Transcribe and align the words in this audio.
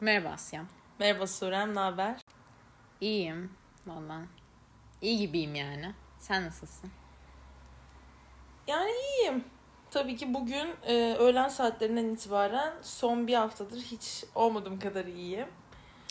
Merhaba 0.00 0.28
Asya'm. 0.28 0.68
Merhaba 0.98 1.26
Surem, 1.26 1.74
ne 1.74 1.78
haber? 1.80 2.16
İyiyim 3.00 3.52
valla. 3.86 4.20
İyi 5.02 5.18
gibiyim 5.18 5.54
yani. 5.54 5.94
Sen 6.18 6.46
nasılsın? 6.46 6.90
Yani 8.66 8.90
iyiyim. 8.90 9.44
Tabii 9.90 10.16
ki 10.16 10.34
bugün 10.34 10.74
e, 10.82 11.14
öğlen 11.18 11.48
saatlerinden 11.48 12.04
itibaren 12.04 12.72
son 12.82 13.26
bir 13.26 13.34
haftadır 13.34 13.80
hiç 13.80 14.24
olmadığım 14.34 14.78
kadar 14.78 15.04
iyiyim. 15.04 15.48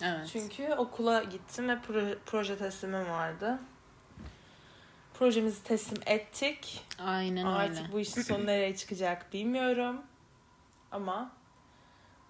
Evet. 0.04 0.30
Çünkü 0.34 0.74
okula 0.74 1.24
gittim 1.24 1.70
ve 1.70 1.74
pro- 1.74 2.18
proje 2.26 2.58
teslimim 2.58 3.10
vardı. 3.10 3.60
Projemizi 5.14 5.64
teslim 5.64 6.02
ettik. 6.06 6.86
Aynen 7.00 7.46
Artık 7.46 7.78
öyle. 7.84 7.92
bu 7.92 8.00
işin 8.00 8.22
sonu 8.22 8.46
nereye 8.46 8.76
çıkacak 8.76 9.34
bilmiyorum. 9.34 10.02
Ama 10.92 11.32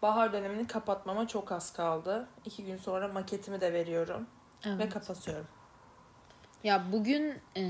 bahar 0.02 0.34
dönemini 0.34 0.68
kapatmama 0.68 1.28
çok 1.28 1.52
az 1.52 1.74
kaldı. 1.74 2.28
İki 2.46 2.66
gün 2.66 2.78
sonra 2.78 3.08
maketimi 3.08 3.62
de 3.62 3.74
veriyorum 3.74 4.28
ve 4.66 4.70
Evet. 4.70 4.94
kapatıyorum. 4.94 5.48
Ya 6.64 6.84
bugün 6.92 7.34
e, 7.58 7.64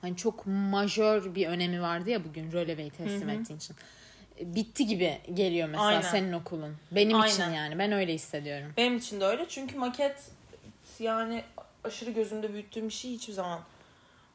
hani 0.00 0.16
çok 0.16 0.46
majör 0.46 1.34
bir 1.34 1.46
önemi 1.48 1.82
vardı 1.82 2.10
ya 2.10 2.24
bugün 2.24 2.52
röleveyi 2.52 2.90
teslim 2.90 3.28
Hı 3.28 3.32
hı. 3.32 3.36
ettiğin 3.40 3.58
için. 3.58 3.76
E, 4.40 4.54
Bitti 4.54 4.86
gibi 4.86 5.20
geliyor 5.34 5.68
mesela 5.68 5.86
Aynen. 5.88 6.00
senin 6.00 6.32
okulun. 6.32 6.76
Benim 6.92 7.20
için 7.24 7.42
Aynen. 7.42 7.54
yani. 7.54 7.78
Ben 7.78 7.92
öyle 7.92 8.14
hissediyorum. 8.14 8.72
Benim 8.76 8.96
için 8.96 9.20
de 9.20 9.24
öyle 9.24 9.48
çünkü 9.48 9.76
maket 9.78 10.30
yani 10.98 11.44
aşırı 11.84 12.10
gözümde 12.10 12.52
büyüttüğüm 12.52 12.88
bir 12.88 12.92
şey 12.92 13.10
hiçbir 13.12 13.32
zaman 13.32 13.60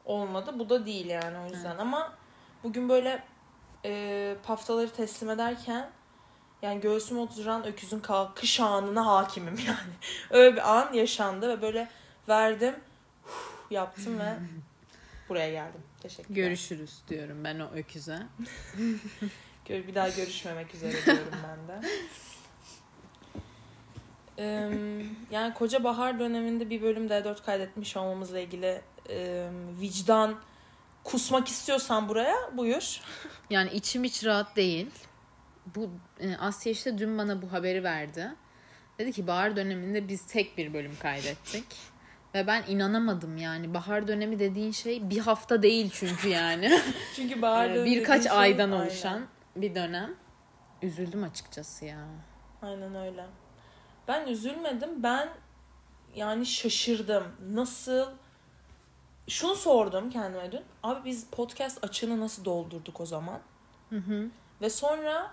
olmadı. 0.04 0.54
Bu 0.58 0.68
da 0.68 0.86
değil 0.86 1.06
yani 1.06 1.38
o 1.38 1.54
yüzden 1.54 1.78
ama 1.78 2.12
bugün 2.64 2.88
böyle 2.88 3.22
e, 3.84 4.34
paftaları 4.46 4.90
teslim 4.90 5.30
ederken 5.30 5.90
yani 6.62 6.80
göğsüme 6.80 7.20
oturan 7.20 7.66
öküzün 7.66 8.00
kalkış 8.00 8.60
anına 8.60 9.06
hakimim 9.06 9.58
yani. 9.66 9.94
Öyle 10.30 10.56
bir 10.56 10.76
an 10.76 10.92
yaşandı 10.92 11.48
ve 11.48 11.62
böyle 11.62 11.88
verdim 12.28 12.74
yaptım 13.70 14.18
ve 14.18 14.34
buraya 15.28 15.50
geldim. 15.50 15.80
Teşekkürler. 16.00 16.36
Görüşürüz 16.36 17.02
diyorum 17.08 17.44
ben 17.44 17.60
o 17.60 17.70
öküze. 17.74 18.18
Bir 19.68 19.94
daha 19.94 20.08
görüşmemek 20.08 20.74
üzere 20.74 21.04
diyorum 21.06 21.32
ben 21.48 21.68
de. 21.68 21.88
Yani 25.30 25.54
koca 25.54 25.84
bahar 25.84 26.18
döneminde 26.18 26.70
bir 26.70 26.82
bölüm 26.82 27.06
D4 27.06 27.44
kaydetmiş 27.44 27.96
olmamızla 27.96 28.38
ilgili 28.38 28.80
vicdan 29.80 30.40
kusmak 31.04 31.48
istiyorsan 31.48 32.08
buraya 32.08 32.36
buyur. 32.52 33.00
Yani 33.50 33.70
içim 33.70 34.04
hiç 34.04 34.24
rahat 34.24 34.56
değil. 34.56 34.90
Bu 35.74 35.90
e, 36.20 36.36
Asya 36.36 36.72
işte 36.72 36.98
dün 36.98 37.18
bana 37.18 37.42
bu 37.42 37.52
haberi 37.52 37.84
verdi. 37.84 38.32
Dedi 38.98 39.12
ki 39.12 39.26
bahar 39.26 39.56
döneminde 39.56 40.08
biz 40.08 40.26
tek 40.26 40.58
bir 40.58 40.74
bölüm 40.74 40.96
kaydettik. 41.02 41.64
Ve 42.34 42.46
ben 42.46 42.64
inanamadım 42.68 43.36
yani. 43.36 43.74
Bahar 43.74 44.08
dönemi 44.08 44.38
dediğin 44.38 44.72
şey 44.72 45.10
bir 45.10 45.18
hafta 45.18 45.62
değil 45.62 45.90
çünkü 45.92 46.28
yani. 46.28 46.80
Çünkü 47.16 47.42
bahar 47.42 47.70
Ee, 47.70 47.74
dönemi 47.74 47.90
Birkaç 47.96 48.22
şey- 48.22 48.32
aydan 48.32 48.70
Aynen. 48.72 48.84
oluşan 48.84 49.26
bir 49.56 49.74
dönem. 49.74 50.14
Üzüldüm 50.82 51.22
açıkçası 51.24 51.84
ya. 51.84 52.04
Aynen 52.62 52.94
öyle. 52.94 53.26
Ben 54.08 54.26
üzülmedim. 54.26 55.02
Ben 55.02 55.28
yani 56.14 56.46
şaşırdım. 56.46 57.24
Nasıl 57.50 58.06
şunu 59.28 59.54
sordum 59.54 60.10
kendime 60.10 60.52
dün. 60.52 60.62
Abi 60.82 61.04
biz 61.04 61.26
podcast 61.30 61.84
açığını 61.84 62.20
nasıl 62.20 62.44
doldurduk 62.44 63.00
o 63.00 63.06
zaman? 63.06 63.40
Hı 63.90 63.96
hı. 63.96 64.28
Ve 64.60 64.70
sonra 64.70 65.30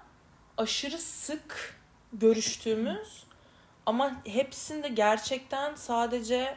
aşırı 0.58 0.98
sık 0.98 1.76
görüştüğümüz 2.14 3.24
ama 3.86 4.22
hepsinde 4.26 4.88
gerçekten 4.88 5.76
sadece 5.76 6.56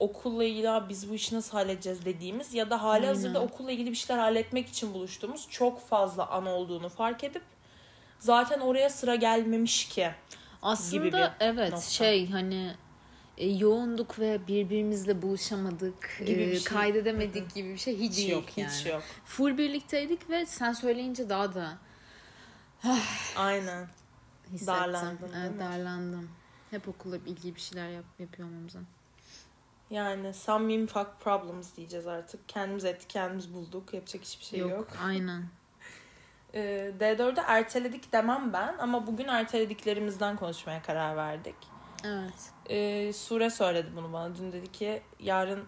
okulla 0.00 0.44
ilgili 0.44 0.70
"Abi 0.70 0.88
biz 0.88 1.10
bu 1.10 1.14
işi 1.14 1.34
nasıl 1.34 1.56
halledeceğiz 1.58 2.04
dediğimiz 2.04 2.54
ya 2.54 2.70
da 2.70 2.82
hali 2.82 2.94
Aynen. 2.96 3.06
hazırda 3.08 3.40
okulla 3.42 3.72
ilgili 3.72 3.90
bir 3.90 3.96
şeyler 3.96 4.22
halletmek 4.22 4.68
için 4.68 4.94
buluştuğumuz 4.94 5.46
çok 5.50 5.88
fazla 5.88 6.26
an 6.30 6.46
olduğunu 6.46 6.88
fark 6.88 7.24
edip 7.24 7.42
zaten 8.18 8.60
oraya 8.60 8.90
sıra 8.90 9.14
gelmemiş 9.14 9.88
ki. 9.88 10.10
Aslında 10.62 11.34
evet 11.40 11.72
nokta. 11.72 11.86
şey 11.90 12.30
hani 12.30 12.74
e, 13.38 13.48
yoğunduk 13.48 14.18
ve 14.18 14.46
birbirimizle 14.48 15.22
buluşamadık, 15.22 16.22
Gibi 16.26 16.42
e, 16.42 16.50
bir 16.50 16.54
şey. 16.54 16.64
kaydedemedik 16.64 17.54
gibi 17.54 17.68
bir 17.72 17.78
şey 17.78 17.98
hiç 17.98 18.16
Değil, 18.16 18.28
yok 18.30 18.44
yani. 18.58 18.70
Hiç 18.70 18.86
yok. 18.86 19.02
Full 19.24 19.58
birlikteydik 19.58 20.30
ve 20.30 20.46
sen 20.46 20.72
söyleyince 20.72 21.28
daha 21.28 21.54
da 21.54 21.78
Aynen. 23.36 23.86
hissettim. 24.52 24.74
Darlandın, 24.74 25.32
değil 25.32 25.44
Evet, 25.46 25.60
darlandım. 25.60 26.30
Hep 26.70 26.88
okulla 26.88 27.16
ilgili 27.16 27.54
bir 27.54 27.60
şeyler 27.60 27.88
yap, 27.88 28.04
yapıyor 28.18 28.48
olmamıza. 28.48 28.78
Yani 29.90 30.34
some 30.34 30.86
fuck 30.86 31.08
problems 31.20 31.76
diyeceğiz 31.76 32.06
artık. 32.06 32.48
Kendimiz 32.48 32.84
ettik, 32.84 33.10
kendimiz 33.10 33.54
bulduk. 33.54 33.94
Yapacak 33.94 34.22
hiçbir 34.22 34.44
şey 34.44 34.58
yok. 34.58 34.88
Aynen. 35.04 35.42
Ee, 36.56 36.92
D4'ü 37.00 37.40
erteledik 37.46 38.12
demem 38.12 38.52
ben 38.52 38.74
ama 38.78 39.06
bugün 39.06 39.28
ertelediklerimizden 39.28 40.36
konuşmaya 40.36 40.82
karar 40.82 41.16
verdik. 41.16 41.54
Evet. 42.04 42.50
Ee, 42.70 43.12
Sure 43.12 43.50
söyledi 43.50 43.88
bunu 43.96 44.12
bana. 44.12 44.36
Dün 44.36 44.52
dedi 44.52 44.72
ki 44.72 45.02
yarın 45.20 45.64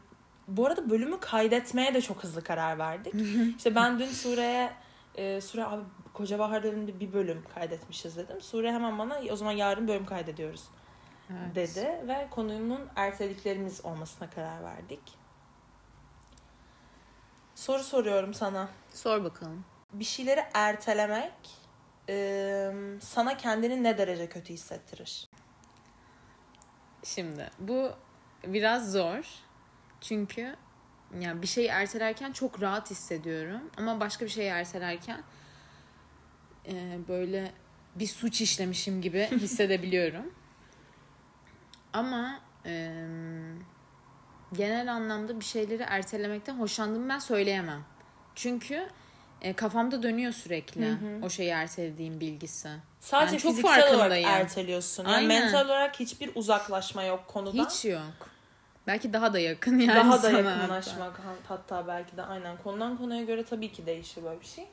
bu 0.48 0.66
arada 0.66 0.90
bölümü 0.90 1.20
kaydetmeye 1.20 1.94
de 1.94 2.00
çok 2.00 2.24
hızlı 2.24 2.44
karar 2.44 2.78
verdik. 2.78 3.14
işte 3.56 3.74
ben 3.74 3.98
dün 3.98 4.06
Sure'ye 4.06 4.72
e, 5.14 5.40
Sure 5.40 5.64
abi 5.64 5.82
Koca 6.16 6.38
Bahar 6.38 6.62
döneminde 6.62 7.00
bir 7.00 7.12
bölüm 7.12 7.44
kaydetmişiz 7.54 8.16
dedim. 8.16 8.40
Sure 8.40 8.72
hemen 8.72 8.98
bana 8.98 9.20
o 9.30 9.36
zaman 9.36 9.52
yarın 9.52 9.88
bölüm 9.88 10.06
kaydediyoruz 10.06 10.64
evet. 11.30 11.54
dedi 11.54 12.08
ve 12.08 12.28
konunun 12.30 12.88
ertelediklerimiz 12.96 13.84
olmasına 13.84 14.30
karar 14.30 14.64
verdik. 14.64 15.00
Soru 17.54 17.82
soruyorum 17.82 18.34
sana. 18.34 18.68
Sor 18.94 19.24
bakalım. 19.24 19.64
Bir 19.92 20.04
şeyleri 20.04 20.44
ertelemek 20.54 21.32
e, 22.08 22.72
sana 23.00 23.36
kendini 23.36 23.82
ne 23.82 23.98
derece 23.98 24.28
kötü 24.28 24.52
hissettirir? 24.52 25.28
Şimdi 27.04 27.50
bu 27.58 27.92
biraz 28.44 28.92
zor. 28.92 29.24
Çünkü 30.00 30.56
yani 31.20 31.42
bir 31.42 31.46
şeyi 31.46 31.68
ertelerken 31.68 32.32
çok 32.32 32.62
rahat 32.62 32.90
hissediyorum. 32.90 33.70
Ama 33.76 34.00
başka 34.00 34.24
bir 34.24 34.30
şeyi 34.30 34.48
ertelerken 34.48 35.22
e, 36.68 36.98
böyle 37.08 37.52
bir 37.94 38.06
suç 38.06 38.40
işlemişim 38.40 39.02
gibi 39.02 39.28
hissedebiliyorum. 39.30 40.34
Ama 41.92 42.40
e, 42.66 42.92
genel 44.52 44.92
anlamda 44.92 45.40
bir 45.40 45.44
şeyleri 45.44 45.82
ertelemekten 45.82 46.54
hoşlandığımı 46.54 47.08
ben 47.08 47.18
söyleyemem. 47.18 47.82
Çünkü 48.34 48.88
e, 49.42 49.52
kafamda 49.52 50.02
dönüyor 50.02 50.32
sürekli 50.32 50.86
Hı 50.86 50.92
hı. 50.92 51.24
o 51.26 51.30
şeyi 51.30 51.50
ertelediğim 51.50 52.20
bilgisi. 52.20 52.68
Sadece 53.00 53.32
Ben 53.32 53.38
çok 53.38 53.50
fiziksel 53.50 53.94
olarak 53.94 54.22
erteliyorsun. 54.24 55.04
Yani 55.04 55.16
Aynen. 55.16 55.28
mental 55.28 55.66
olarak 55.66 56.00
hiçbir 56.00 56.30
uzaklaşma 56.34 57.02
yok 57.02 57.28
konuda. 57.28 57.64
Hiç 57.64 57.84
yok. 57.84 58.30
Belki 58.86 59.12
daha 59.12 59.32
da 59.32 59.38
yakın 59.38 59.78
yani 59.78 59.96
Daha 59.96 60.22
da 60.22 60.30
yakınlaşmak 60.30 61.20
hatta 61.48 61.86
belki 61.86 62.16
de 62.16 62.22
aynen 62.22 62.56
konudan 62.56 62.96
konuya 62.98 63.22
göre 63.22 63.44
tabii 63.44 63.72
ki 63.72 63.86
değişir 63.86 64.24
böyle 64.24 64.40
bir 64.40 64.46
şey. 64.46 64.66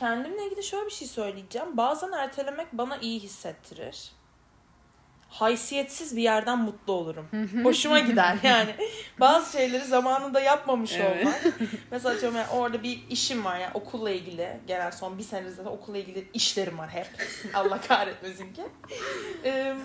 Kendimle 0.00 0.46
ilgili 0.46 0.62
şöyle 0.62 0.86
bir 0.86 0.90
şey 0.90 1.08
söyleyeceğim. 1.08 1.76
Bazen 1.76 2.12
ertelemek 2.12 2.72
bana 2.72 2.96
iyi 2.96 3.20
hissettirir. 3.20 4.10
Haysiyetsiz 5.28 6.16
bir 6.16 6.22
yerden 6.22 6.58
mutlu 6.58 6.92
olurum. 6.92 7.28
Hoşuma 7.62 7.98
gider 7.98 8.36
yani. 8.42 8.74
Bazı 9.20 9.52
şeyleri 9.52 9.84
zamanında 9.84 10.40
yapmamış 10.40 10.92
Evet. 10.96 11.26
olmak. 11.26 11.42
Mesela 11.90 12.14
atıyorum 12.14 12.38
yani 12.38 12.48
orada 12.50 12.82
bir 12.82 13.04
işim 13.10 13.44
var 13.44 13.58
yani 13.58 13.70
okulla 13.74 14.10
ilgili. 14.10 14.60
Genel 14.66 14.92
son 14.92 15.18
bir 15.18 15.22
senedir 15.22 15.50
zaten 15.50 15.70
okulla 15.70 15.98
ilgili 15.98 16.28
işlerim 16.34 16.78
var 16.78 16.88
hep. 16.90 17.06
Allah 17.54 17.80
kahretmesin 17.80 18.52
ki. 18.52 18.62
Ee, 19.44 19.76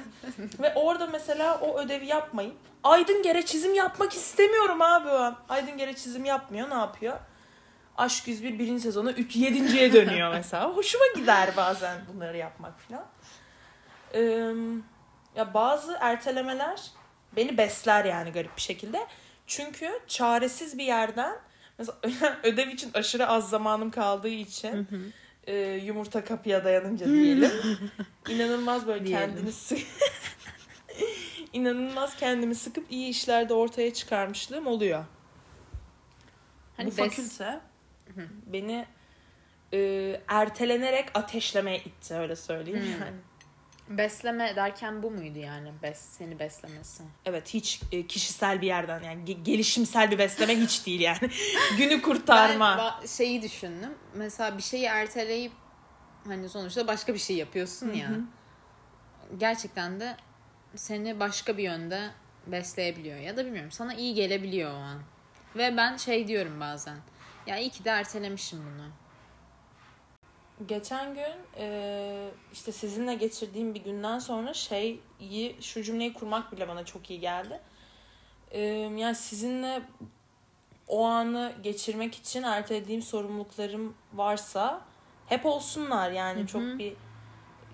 ve 0.60 0.74
orada 0.76 1.08
mesela 1.08 1.60
o 1.60 1.80
ödevi 1.80 2.06
yapmayıp 2.06 2.56
Aydın 2.84 3.24
Gere 3.24 3.46
çizim 3.46 3.74
yapmak 3.74 4.14
istemiyorum 4.14 4.82
abi. 4.82 5.36
Aydın 5.50 5.78
Gere 5.78 5.96
çizim 5.96 6.26
yapmıyor 6.26 6.70
ne 6.70 6.74
yapıyor? 6.74 7.18
Aşk 8.00 8.28
101 8.28 8.60
birinci 8.60 8.82
sezonu 8.84 9.12
3 9.12 9.36
7.ye 9.36 9.94
dönüyor 9.94 10.32
mesela. 10.32 10.70
Hoşuma 10.76 11.04
gider 11.16 11.50
bazen 11.58 11.98
bunları 12.14 12.38
yapmak 12.38 12.80
falan. 12.80 13.06
Ee, 14.14 14.20
ya 15.36 15.54
bazı 15.54 15.98
ertelemeler 16.02 16.82
beni 17.36 17.58
besler 17.58 18.06
yani 18.06 18.32
garip 18.32 18.56
bir 18.58 18.62
şekilde. 18.62 19.08
Çünkü 19.48 20.00
çaresiz 20.08 20.78
bir 20.78 20.84
yerden 20.84 21.36
mesela 21.78 21.98
ödev 22.44 22.68
için 22.68 22.92
aşırı 22.94 23.28
az 23.28 23.50
zamanım 23.50 23.92
kaldığı 23.92 24.28
için 24.28 24.88
e, 25.48 25.58
yumurta 25.58 26.24
kapıya 26.24 26.64
dayanınca 26.66 27.06
diyelim. 27.06 27.52
inanılmaz 28.30 28.88
böyle 28.88 29.06
Diyelim. 29.06 29.30
kendini 29.30 29.52
sık 29.52 29.80
inanılmaz 31.54 32.16
kendimi 32.16 32.56
sıkıp 32.56 32.92
iyi 32.92 33.10
işlerde 33.10 33.54
ortaya 33.54 33.94
çıkarmışlığım 33.94 34.68
oluyor. 34.68 35.06
Hani 36.78 36.92
Bu 36.92 36.96
bes- 36.96 37.10
fakülte 37.10 37.60
beni 38.46 38.86
e, 39.74 39.80
ertelenerek 40.28 41.10
ateşlemeye 41.14 41.78
itti 41.80 42.14
öyle 42.14 42.36
söyleyeyim 42.36 42.80
Hmm. 42.84 42.92
yani. 43.02 43.16
Besleme 43.98 44.56
derken 44.56 45.04
bu 45.04 45.12
muydu 45.12 45.40
yani? 45.40 45.72
Bes, 45.84 46.00
seni 46.00 46.40
beslemesi. 46.40 47.04
Evet 47.26 47.54
hiç 47.54 47.82
e, 47.92 48.08
kişisel 48.08 48.62
bir 48.62 48.68
yerden 48.68 49.04
yani 49.04 49.24
ge- 49.24 49.44
gelişimsel 49.44 50.12
bir 50.12 50.18
besleme 50.18 50.56
hiç 50.56 50.86
değil 50.86 51.00
yani. 51.02 51.20
Günü 51.78 52.02
kurtarma. 52.02 52.96
Ben 53.02 53.08
şeyi 53.08 53.42
düşündüm. 53.42 53.94
Mesela 54.16 54.58
bir 54.58 54.62
şeyi 54.64 54.86
erteleyip 54.86 55.52
hani 56.28 56.50
sonuçta 56.50 56.88
başka 56.88 57.14
bir 57.14 57.20
şey 57.20 57.36
yapıyorsun 57.36 57.94
ya. 57.94 58.10
Gerçekten 59.38 60.00
de 60.00 60.16
seni 60.76 61.20
başka 61.20 61.58
bir 61.58 61.64
yönde 61.64 62.10
besleyebiliyor 62.48 63.20
ya 63.20 63.38
da 63.38 63.46
bilmiyorum 63.46 63.72
sana 63.72 63.94
iyi 63.94 64.14
gelebiliyor 64.14 64.72
o 64.72 64.76
an. 64.78 65.02
Ve 65.56 65.78
ben 65.78 65.98
şey 65.98 66.28
diyorum 66.28 66.60
bazen. 66.60 66.98
Ya 67.50 67.58
iyi 67.58 67.70
ki 67.70 67.86
de 67.86 67.90
ertelemişim 67.90 68.60
bunu. 68.60 68.88
Geçen 70.68 71.14
gün 71.14 71.36
e, 71.58 72.30
işte 72.54 72.72
sizinle 72.72 73.16
geçirdiğim 73.16 73.76
bir 73.76 73.84
günden 73.84 74.20
sonra 74.20 74.54
şeyi 74.54 75.02
şu 75.62 75.84
cümleyi 75.84 76.14
kurmak 76.14 76.52
bile 76.52 76.68
bana 76.68 76.86
çok 76.86 77.10
iyi 77.10 77.20
geldi. 77.20 77.60
E, 78.52 78.62
yani 78.98 79.16
sizinle 79.16 79.82
o 80.88 81.06
anı 81.06 81.54
geçirmek 81.64 82.16
için 82.16 82.44
ertelediğim 82.44 83.02
sorumluluklarım 83.02 83.96
varsa 84.14 84.82
hep 85.26 85.46
olsunlar 85.46 86.12
yani 86.12 86.48
çok 86.48 86.62
bir 86.62 86.94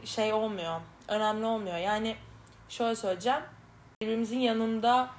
şey 0.06 0.34
olmuyor. 0.34 0.82
Önemli 1.08 1.46
olmuyor. 1.46 1.78
Yani 1.78 2.16
şöyle 2.70 2.96
söyleyeceğim. 2.96 3.42
Birbirimizin 4.02 4.40
yanında 4.40 5.10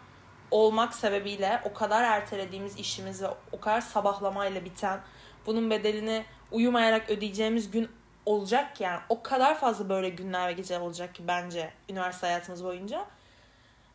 olmak 0.51 0.95
sebebiyle 0.95 1.61
o 1.65 1.73
kadar 1.73 2.05
ertelediğimiz 2.05 2.79
işimiz 2.79 3.23
ve 3.23 3.27
o 3.53 3.61
kadar 3.61 3.81
sabahlamayla 3.81 4.65
biten 4.65 5.01
bunun 5.47 5.71
bedelini 5.71 6.25
uyumayarak 6.51 7.11
ödeyeceğimiz 7.11 7.71
gün 7.71 7.89
olacak 8.27 8.77
ki 8.77 8.83
yani 8.83 9.01
o 9.09 9.23
kadar 9.23 9.59
fazla 9.61 9.89
böyle 9.89 10.09
günler 10.09 10.49
ve 10.49 10.53
geceler 10.53 10.81
olacak 10.81 11.15
ki 11.15 11.23
bence 11.29 11.71
üniversite 11.89 12.27
hayatımız 12.27 12.65
boyunca. 12.65 13.07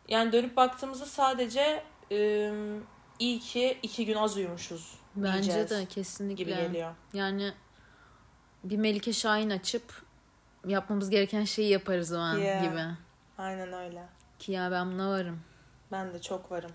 Yani 0.08 0.32
dönüp 0.32 0.58
baktığımızda 0.58 1.06
sadece 1.06 1.84
ım, 2.12 2.84
iyi 3.20 3.40
ki 3.40 3.78
iki 3.84 4.06
gün 4.06 4.16
az 4.16 4.38
uyumuşuz 4.38 4.96
Bence 5.16 5.70
de 5.70 5.86
kesinlikle. 5.86 6.44
gibi 6.44 6.56
geliyor. 6.56 6.96
Yani 7.14 7.52
bir 8.64 8.78
Melike 8.78 9.14
Şahin 9.14 9.50
açıp 9.50 10.02
yapmamız 10.68 11.10
gereken 11.10 11.44
şeyi 11.44 11.70
yaparız 11.72 12.14
o 12.14 12.18
an 12.18 12.38
Yeah. 12.38 12.64
gibi. 12.64 12.82
Aynen 13.38 13.74
öyle. 13.74 14.04
Ki 14.40 14.52
ya 14.52 14.72
ben 14.72 14.92
buna 14.92 15.10
varım. 15.10 15.42
Ben 15.92 16.14
de 16.14 16.22
çok 16.22 16.52
varım. 16.52 16.72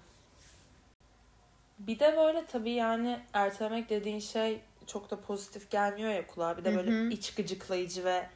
Bir 1.78 1.98
de 1.98 2.16
böyle 2.16 2.46
tabii 2.46 2.70
yani 2.70 3.20
ertelemek 3.32 3.90
dediğin 3.90 4.18
şey 4.20 4.60
çok 4.86 5.10
da 5.10 5.20
pozitif 5.20 5.70
gelmiyor 5.70 6.10
ya 6.10 6.26
kulağa. 6.26 6.56
Bir 6.56 6.64
de 6.64 6.74
böyle 6.76 6.90
Hı 6.90 7.06
hı. 7.06 7.10
iç 7.10 7.34
gıcıklayıcı 7.34 8.04
ve 8.04 8.26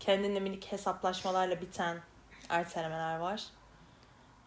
kendinle 0.00 0.40
minik 0.40 0.72
hesaplaşmalarla 0.72 1.60
biten 1.60 1.98
ertelemeler 2.48 3.18
var. 3.18 3.44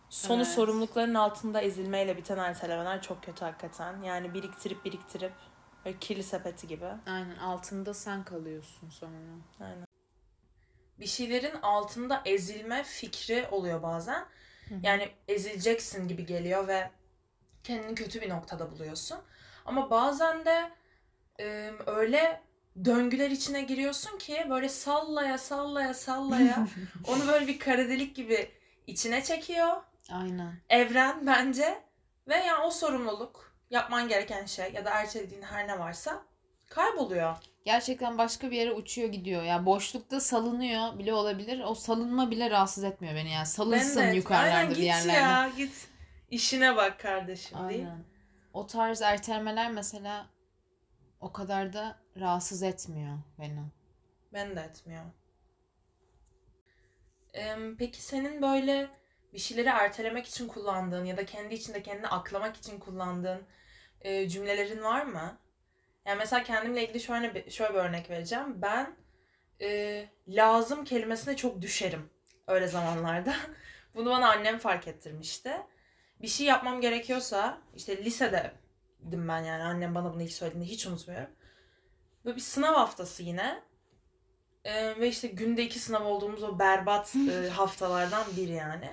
Sonu 0.10 0.38
Evet. 0.38 0.48
sorumlulukların 0.48 1.14
altında 1.14 1.62
ezilmeyle 1.62 2.18
biten 2.18 2.38
ertelemeler 2.38 3.02
çok 3.02 3.24
kötü 3.24 3.46
hakikaten. 3.46 4.02
Yani 4.02 4.34
biriktirip 4.34 4.86
biriktirip 4.86 5.34
böyle 5.86 6.00
kirli 6.00 6.24
sepeti 6.24 6.68
gibi. 6.68 6.86
Aynen 7.08 7.38
altında 7.38 7.94
sen 7.94 8.24
kalıyorsun 8.24 8.90
sonra. 8.90 9.12
Aynen. 9.60 9.86
Bir 11.00 11.06
şeylerin 11.06 11.62
altında 11.62 12.22
ezilme 12.26 12.84
fikri 12.84 13.48
oluyor 13.52 13.84
bazen. 13.84 14.26
Yani 14.84 15.10
ezileceksin 15.28 16.08
gibi 16.08 16.26
geliyor 16.26 16.68
ve 16.68 16.92
kendini 17.64 17.96
kötü 17.96 18.22
bir 18.22 18.30
noktada 18.30 18.72
buluyorsun. 18.72 19.18
Ama 19.66 19.90
bazen 19.90 20.46
de 20.46 20.72
e, 21.40 21.72
öyle 21.86 22.42
döngüler 22.86 23.32
içine 23.32 23.62
giriyorsun 23.62 24.18
ki 24.18 24.46
böyle 24.50 24.70
sallaya 24.70 25.38
sallaya 25.38 25.94
sallaya 25.94 26.68
onu 27.08 27.28
böyle 27.28 27.48
bir 27.48 27.60
kara 27.60 27.90
delik 27.90 28.16
gibi 28.16 28.52
içine 28.88 29.24
çekiyor. 29.24 29.82
Aynen. 30.12 30.54
Evren 30.70 31.28
bence 31.28 31.84
ve 32.28 32.36
yani 32.36 32.64
o 32.64 32.72
sorumluluk 32.72 33.54
yapman 33.70 34.08
gereken 34.08 34.46
şey 34.46 34.74
ya 34.74 34.86
da 34.86 34.90
ertelediğin 34.90 35.42
her 35.42 35.68
ne 35.68 35.80
varsa 35.80 36.26
kayboluyor. 36.70 37.36
Gerçekten 37.66 38.18
başka 38.18 38.52
bir 38.52 38.58
yere 38.58 38.72
uçuyor 38.72 39.10
gidiyor. 39.10 39.44
Ya 39.44 39.66
boşlukta 39.66 40.20
salınıyor 40.20 41.00
bile 41.00 41.14
olabilir. 41.14 41.62
O 41.66 41.76
salınma 41.76 42.32
bile 42.32 42.50
rahatsız 42.50 42.84
etmiyor 42.84 43.16
beni 43.16 43.32
yani. 43.32 43.46
Salınsın 43.46 44.02
Ben 44.02 44.12
de- 44.12 44.16
yukarılarda 44.16 44.56
Aynen, 44.56 44.70
bir 44.70 44.76
git 44.76 44.84
yerlerde. 44.86 45.12
ya 45.20 45.52
git. 45.58 45.88
İşine 46.30 46.76
bak 46.76 47.00
kardeşim 47.00 47.58
değil. 47.70 47.86
Aynen. 47.86 48.04
O 48.54 48.68
tarz 48.68 49.02
ertelemeler 49.02 49.72
mesela 49.72 50.26
o 51.20 51.32
kadar 51.34 51.74
da 51.74 52.00
rahatsız 52.20 52.64
etmiyor 52.64 53.18
beni. 53.40 53.60
Ben 54.34 54.56
de 54.56 54.60
etmiyor. 54.62 55.04
Em, 57.34 57.78
Peki 57.78 58.02
senin 58.02 58.42
böyle 58.42 58.88
bir 59.34 59.40
şeyleri 59.40 59.68
ertelemek 59.68 60.26
için 60.28 60.48
kullandığın 60.48 61.06
ya 61.06 61.18
da 61.18 61.26
kendi 61.26 61.54
içinde 61.56 61.84
kendini 61.84 62.08
aklamak 62.08 62.56
için 62.58 62.80
kullandığın 62.80 63.42
e, 64.02 64.30
cümlelerin 64.30 64.84
var 64.84 65.06
mı? 65.06 65.38
Yani 66.06 66.18
mesela 66.18 66.44
kendimle 66.44 66.84
ilgili 66.84 67.00
şöyle 67.00 67.36
bir, 67.36 67.52
şöyle 67.52 67.74
bir 67.74 67.80
örnek 67.80 68.10
vereceğim. 68.10 68.62
Ben 68.62 68.96
e, 69.62 70.06
lazım 70.28 70.86
kelimesine 70.86 71.36
çok 71.36 71.62
düşerim 71.62 72.10
öyle 72.48 72.68
zamanlarda. 72.68 73.36
Bunu 73.96 74.10
bana 74.10 74.30
annem 74.32 74.58
fark 74.58 74.88
ettirmişti. 74.88 75.52
Bir 76.22 76.28
şey 76.28 76.48
yapmam 76.48 76.82
gerekiyorsa 76.82 77.58
işte 77.76 78.06
lisedeydim 78.06 79.28
ben 79.28 79.44
yani 79.44 79.64
annem 79.64 79.96
bana 79.96 80.14
bunu 80.14 80.22
ilk 80.22 80.32
söylediğinde 80.32 80.70
hiç 80.70 80.88
unutmuyorum. 80.88 81.30
Böyle 82.26 82.36
bir 82.36 82.42
sınav 82.42 82.74
haftası 82.74 83.24
yine. 83.24 83.64
Ee, 84.66 85.00
ve 85.00 85.08
işte 85.08 85.28
günde 85.28 85.64
iki 85.64 85.80
sınav 85.80 86.06
olduğumuz 86.06 86.44
o 86.44 86.60
berbat 86.60 87.16
e, 87.16 87.50
haftalardan 87.54 88.24
biri 88.38 88.52
yani. 88.52 88.92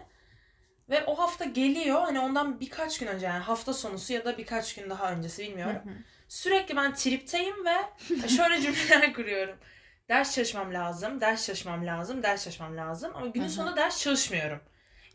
Ve 0.90 1.04
o 1.04 1.18
hafta 1.18 1.44
geliyor 1.44 2.00
hani 2.00 2.20
ondan 2.20 2.60
birkaç 2.60 2.98
gün 2.98 3.06
önce 3.06 3.26
yani 3.26 3.42
hafta 3.42 3.72
sonusu 3.72 4.12
ya 4.12 4.24
da 4.24 4.38
birkaç 4.38 4.74
gün 4.74 4.90
daha 4.90 5.12
öncesi 5.12 5.42
bilmiyorum. 5.42 5.82
Sürekli 6.31 6.77
ben 6.77 6.94
tripteyim 6.94 7.56
ve 7.65 7.77
şöyle 8.29 8.61
cümleler 8.61 9.12
kuruyorum. 9.15 9.56
Ders 10.09 10.35
çalışmam 10.35 10.75
lazım, 10.75 11.21
ders 11.21 11.47
çalışmam 11.47 11.87
lazım, 11.87 12.23
ders 12.23 12.44
çalışmam 12.44 12.77
lazım 12.77 13.12
ama 13.17 13.27
günün 13.27 13.49
sonunda 13.49 13.77
ders 13.77 14.03
çalışmıyorum. 14.03 14.61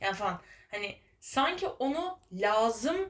Yani 0.01 0.13
falan 0.15 0.41
hani 0.71 0.95
sanki 1.19 1.67
onu 1.67 2.19
lazım 2.33 3.09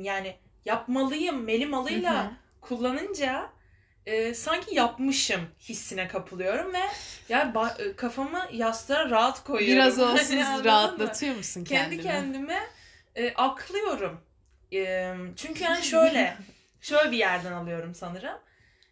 yani 0.00 0.36
yapmalıyım 0.64 1.44
melimalıyla 1.44 2.32
kullanınca 2.60 3.50
e, 4.06 4.34
sanki 4.34 4.74
yapmışım 4.74 5.40
hissine 5.60 6.08
kapılıyorum 6.08 6.72
ve 6.72 6.82
ya 7.28 7.42
ba- 7.54 7.82
e, 7.88 7.96
kafamı 7.96 8.48
yastığa 8.52 9.10
rahat 9.10 9.44
koyuyorum. 9.44 9.76
Biraz 9.76 9.98
olsun 10.14 10.36
mı? 10.38 10.64
rahatlatıyor 10.64 11.36
musun 11.36 11.64
Kendi 11.64 11.96
kendini? 11.96 12.02
kendime 12.12 12.66
e, 13.16 13.34
aklıyorum. 13.34 14.20
E, 14.72 15.14
çünkü 15.36 15.64
yani 15.64 15.82
şöyle, 15.82 16.36
şöyle 16.88 17.12
bir 17.12 17.16
yerden 17.18 17.52
alıyorum 17.52 17.94
sanırım. 17.94 18.38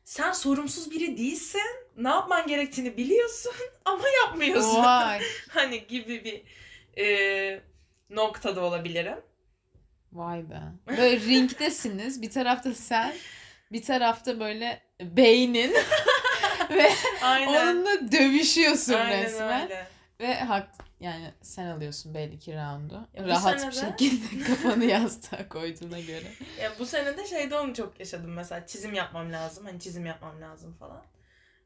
Sen 0.04 0.32
sorumsuz 0.32 0.90
biri 0.90 1.16
değilsin. 1.16 1.60
Ne 1.96 2.08
yapman 2.08 2.46
gerektiğini 2.46 2.96
biliyorsun 2.96 3.52
ama 3.84 4.08
yapmıyorsun. 4.08 4.82
Vay. 4.82 5.20
hani 5.48 5.86
gibi 5.86 6.24
bir 6.24 6.42
e, 7.04 7.60
noktada 8.10 8.60
olabilirim. 8.60 9.18
Vay 10.12 10.50
be. 10.50 10.60
Böyle 10.86 11.20
ringdesiniz. 11.26 12.22
Bir 12.22 12.30
tarafta 12.30 12.74
sen, 12.74 13.14
bir 13.72 13.82
tarafta 13.82 14.40
böyle 14.40 14.82
beynin 15.00 15.74
ve 16.70 16.88
Aynen. 17.22 17.66
onunla 17.66 18.12
dövüşüyorsun 18.12 18.92
Aynen 18.94 19.24
resmen. 19.24 19.62
öyle. 19.62 19.86
Ve 20.20 20.34
hak 20.34 20.68
yani 21.00 21.32
sen 21.42 21.66
alıyorsun 21.66 22.14
belli 22.14 22.38
ki 22.38 22.54
roundu. 22.54 23.08
Ya 23.14 23.26
Rahat 23.28 23.60
sene 23.60 23.70
bir 23.70 23.76
de- 23.76 23.80
şekilde 23.80 24.44
kafanı 24.46 24.84
yastığa 24.84 25.48
koyduğuna 25.48 26.00
göre. 26.00 26.32
Ya 26.62 26.72
bu 26.78 26.86
sene 26.86 27.16
de 27.16 27.26
şeyde 27.26 27.58
onu 27.58 27.74
çok 27.74 28.00
yaşadım 28.00 28.32
mesela 28.32 28.66
çizim 28.66 28.94
yapmam 28.94 29.32
lazım 29.32 29.66
hani 29.66 29.80
çizim 29.80 30.06
yapmam 30.06 30.40
lazım 30.40 30.74
falan. 30.74 31.02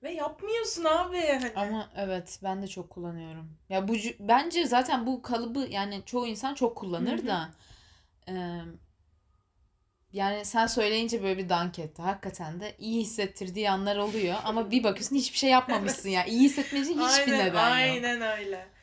Ve 0.03 0.11
yapmıyorsun 0.13 0.85
abi 0.85 1.19
hani. 1.27 1.53
Ama 1.57 1.91
evet 1.97 2.39
ben 2.43 2.63
de 2.63 2.69
çok 2.69 2.91
kullanıyorum. 2.91 3.57
Ya 3.69 3.89
bu 3.89 3.95
bence 4.21 4.67
zaten 4.67 5.07
bu 5.07 5.23
kalıbı 5.23 5.67
yani 5.71 6.03
çoğu 6.07 6.27
insan 6.27 6.55
çok 6.55 6.77
kullanır 6.77 7.27
da 7.27 7.51
e, 8.29 8.35
yani 10.13 10.45
sen 10.45 10.67
söyleyince 10.67 11.23
böyle 11.23 11.39
bir 11.39 11.49
dank 11.49 11.79
etti. 11.79 12.03
Hakikaten 12.03 12.61
de 12.61 12.75
iyi 12.79 13.03
hissettirdiği 13.03 13.71
anlar 13.71 13.97
oluyor 13.97 14.37
ama 14.45 14.71
bir 14.71 14.85
bakıyorsun 14.85 15.17
hiçbir 15.17 15.39
şey 15.39 15.51
yapmamışsın 15.51 16.09
ya. 16.19 16.25
İyi 16.25 16.41
hissetmen 16.41 16.83
için 16.83 17.01
hiçbir 17.01 17.33
aynen, 17.33 17.47
neden 17.47 17.69
yok. 17.69 17.73
aynen 17.73 18.21
öyle. 18.21 18.80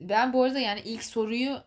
Ben 0.00 0.32
bu 0.32 0.42
arada 0.42 0.58
yani 0.58 0.80
ilk 0.80 1.04
soruyu 1.04 1.62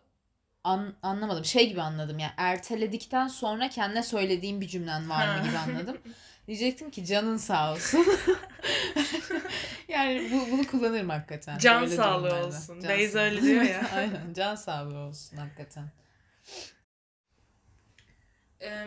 an- 0.64 0.94
anlamadım. 1.02 1.44
Şey 1.44 1.68
gibi 1.68 1.82
anladım 1.82 2.18
ya. 2.18 2.34
Erteledikten 2.36 3.28
sonra 3.28 3.68
kendine 3.68 4.02
söylediğim 4.02 4.60
bir 4.60 4.68
cümlen 4.68 5.10
var 5.10 5.38
mı 5.38 5.46
gibi 5.46 5.58
anladım. 5.58 5.98
Diyecektim 6.46 6.90
ki 6.90 7.06
canın 7.06 7.36
sağ 7.36 7.72
olsun. 7.72 8.06
yani 9.88 10.30
bu, 10.32 10.50
bunu 10.52 10.66
kullanırım 10.66 11.08
hakikaten. 11.08 11.58
Can 11.58 11.82
Böyle 11.82 11.96
sağlığı 11.96 12.46
olsun. 12.46 12.80
Can 12.80 12.90
Beyza 12.90 13.18
öyle 13.18 13.42
diyor 13.42 13.62
ya. 13.62 13.90
Aynen 13.94 14.32
can 14.34 14.54
sağlığı 14.54 14.98
olsun 14.98 15.36
hakikaten. 15.36 15.84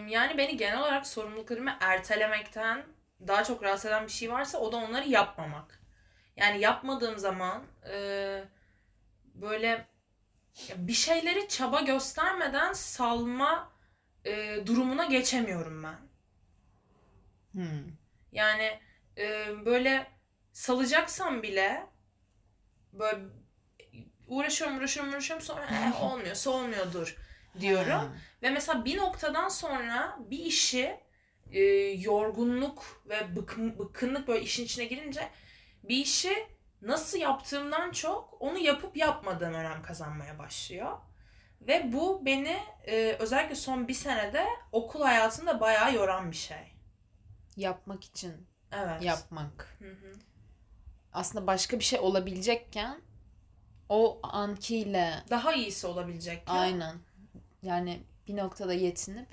Yani 0.10 0.38
beni 0.38 0.58
genel 0.58 0.80
olarak 0.80 1.08
sorumluluklarımı 1.08 1.78
ertelemekten 1.80 2.84
daha 3.28 3.44
çok 3.44 3.64
rahatsız 3.64 3.86
eden 3.86 4.06
bir 4.06 4.12
şey 4.12 4.32
varsa 4.32 4.58
o 4.58 4.72
da 4.72 4.78
onları 4.78 5.10
yapmamak. 5.10 5.80
Yani 6.38 6.62
yapmadığım 6.62 7.18
zaman 7.18 7.64
e, 7.92 8.44
böyle 9.34 9.88
bir 10.75 10.94
şeyleri 10.94 11.48
çaba 11.48 11.82
göstermeden 11.82 12.74
salma 12.74 13.72
e, 14.25 14.60
durumuna 14.66 15.06
geçemiyorum 15.06 15.84
ben. 15.84 16.00
Hmm. 17.52 17.88
Yani 18.32 18.80
e, 19.18 19.48
böyle 19.66 20.08
salacaksam 20.54 21.44
bile 21.44 21.88
böyle 22.94 23.20
uğraşıyorum 24.28 24.78
uğraşıyorum 24.78 25.13
uğraşıyorum 25.13 25.46
sonra 25.46 25.66
"Eh, 25.66 26.04
olmuyorsa 26.12 26.50
olmuyordur 26.50 27.18
diyorum. 27.60 27.92
Ha. 27.92 28.13
Ve 28.42 28.50
mesela 28.50 28.86
bir 28.86 28.98
noktadan 28.98 29.50
sonra 29.50 30.18
bir 30.30 30.40
işi 30.40 31.00
e, 31.52 31.62
yorgunluk 32.00 33.04
ve 33.10 33.36
bıkın, 33.36 33.80
bıkkınlık 33.80 34.28
böyle 34.28 34.42
işin 34.44 34.66
içine 34.66 34.86
girince 34.86 35.30
bir 35.84 35.98
işi 35.98 36.48
nasıl 36.84 37.18
yaptığımdan 37.18 37.92
çok 37.92 38.38
onu 38.40 38.58
yapıp 38.58 38.98
yapmadığım 38.98 39.54
önem 39.54 39.82
kazanmaya 39.84 40.40
başlıyor. 40.40 40.98
Ve 41.62 41.94
bu 41.94 42.25
beni 42.25 42.58
e, 42.86 43.16
özellikle 43.20 43.56
son 43.56 43.88
bir 43.88 43.94
senede 43.94 44.46
okul 44.72 45.02
hayatında 45.02 45.60
bayağı 45.60 45.96
yoran 45.96 46.32
bir 46.32 46.36
şey. 46.38 46.74
Yapmak 47.58 48.04
için 48.04 48.48
Evet. 48.72 49.04
yapmak. 49.04 49.75
Hı 49.80 49.90
hı. 49.92 50.13
Aslında 51.13 51.48
başka 51.48 51.80
bir 51.80 51.84
şey 51.84 52.00
olabilecekken 52.00 53.02
o 53.90 54.20
ankiyle 54.24 55.24
Daha 55.30 55.54
iyisi 55.54 55.88
olabilecek. 55.88 56.44
aynen 56.48 56.96
yani 57.62 58.04
bir 58.28 58.38
noktada 58.38 58.74
yetinip 58.74 59.28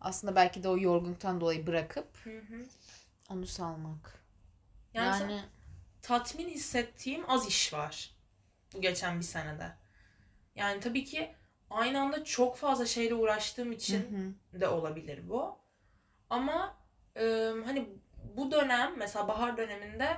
aslında 0.00 0.36
belki 0.36 0.62
de 0.62 0.68
o 0.68 0.78
yorgunluktan 0.78 1.40
dolayı 1.40 1.66
bırakıp 1.66 2.16
Hı 2.24 2.38
hı. 2.38 2.66
onu 3.30 3.46
salmak. 3.46 4.20
Yani, 4.94 5.06
Yani, 5.06 5.24
mesela 5.32 5.48
tatmin 6.02 6.48
hissettiğim 6.48 7.30
az 7.30 7.48
iş 7.48 7.72
var 7.72 8.16
bu 8.74 8.80
geçen 8.80 9.18
bir 9.18 9.24
senede. 9.24 9.72
Yani 10.54 10.80
tabii 10.80 11.04
ki 11.04 11.34
aynı 11.70 12.00
anda 12.00 12.24
çok 12.24 12.56
fazla 12.56 12.86
şeyle 12.86 13.14
uğraştığım 13.14 13.68
Hı 13.70 13.74
için 13.74 14.34
hı. 14.52 14.60
de 14.60 14.68
olabilir 14.68 15.28
bu. 15.28 15.58
Ama 16.30 16.76
e, 17.16 17.22
hani 17.64 17.88
bu 18.36 18.50
dönem 18.52 18.98
mesela 18.98 19.28
bahar 19.28 19.56
döneminde 19.56 20.16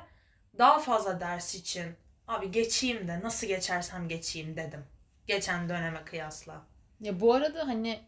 daha 0.59 0.79
fazla 0.79 1.21
ders 1.21 1.55
için 1.55 1.97
abi 2.29 2.51
geçeyim 2.51 3.09
de 3.09 3.21
nasıl 3.21 3.47
geçersem 3.47 4.09
geçeyim 4.09 4.57
dedim. 4.57 4.85
Geçen 5.27 5.69
döneme 5.69 6.05
kıyasla. 6.05 6.67
Ya 7.01 7.21
bu 7.21 7.35
arada 7.35 7.67
hani 7.67 8.01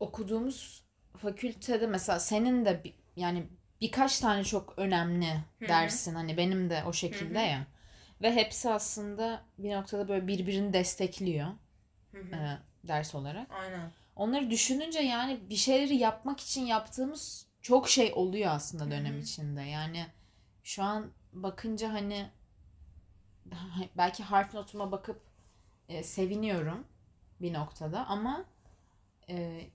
okuduğumuz 0.00 0.84
fakültede 1.16 1.86
mesela 1.86 2.20
senin 2.20 2.64
de 2.64 2.82
yani 3.16 3.48
birkaç 3.80 4.20
tane 4.20 4.44
çok 4.44 4.74
önemli 4.76 5.34
hı. 5.34 5.68
dersin 5.68 6.14
hani 6.14 6.36
benim 6.36 6.70
de 6.70 6.82
o 6.86 6.92
şekilde 6.92 7.38
Hı 7.38 7.46
hı. 7.46 7.50
ya. 7.50 7.66
Ve 8.22 8.34
hepsi 8.34 8.70
aslında 8.70 9.42
bir 9.58 9.76
noktada 9.76 10.08
böyle 10.08 10.26
birbirini 10.26 10.72
destekliyor 10.72 11.48
e, 12.14 12.58
ders 12.84 13.14
olarak. 13.14 13.50
Aynen. 13.50 13.90
Onları 14.16 14.50
düşününce 14.50 15.00
yani 15.00 15.40
bir 15.50 15.56
şeyleri 15.56 15.96
yapmak 15.96 16.40
için 16.40 16.66
yaptığımız 16.66 17.46
çok 17.62 17.88
şey 17.88 18.12
oluyor 18.14 18.50
aslında 18.50 18.90
dönem 18.90 19.14
hı. 19.14 19.18
içinde. 19.18 19.62
Yani 19.62 20.06
şu 20.64 20.82
an 20.82 21.10
bakınca 21.32 21.92
hani 21.92 22.30
belki 23.96 24.22
harf 24.22 24.54
notuma 24.54 24.92
bakıp 24.92 25.20
e, 25.88 26.02
seviniyorum 26.02 26.84
bir 27.40 27.52
noktada 27.52 28.06
ama 28.06 28.44
e, 29.28 29.66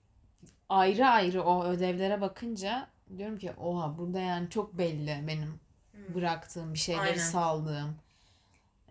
ayrı 0.70 1.08
ayrı 1.08 1.44
o 1.44 1.64
ödevlere 1.64 2.22
bakınca 2.22 2.88
diyorum 3.18 3.38
ki 3.38 3.52
oha 3.52 3.98
burada 3.98 4.20
yani 4.20 4.50
çok 4.50 4.78
belli 4.78 5.24
benim 5.28 5.60
Hı. 5.92 6.14
bıraktığım 6.16 6.74
bir 6.74 6.80
şeyleri 6.80 7.04
Aynen. 7.04 7.18
saldığım. 7.18 7.98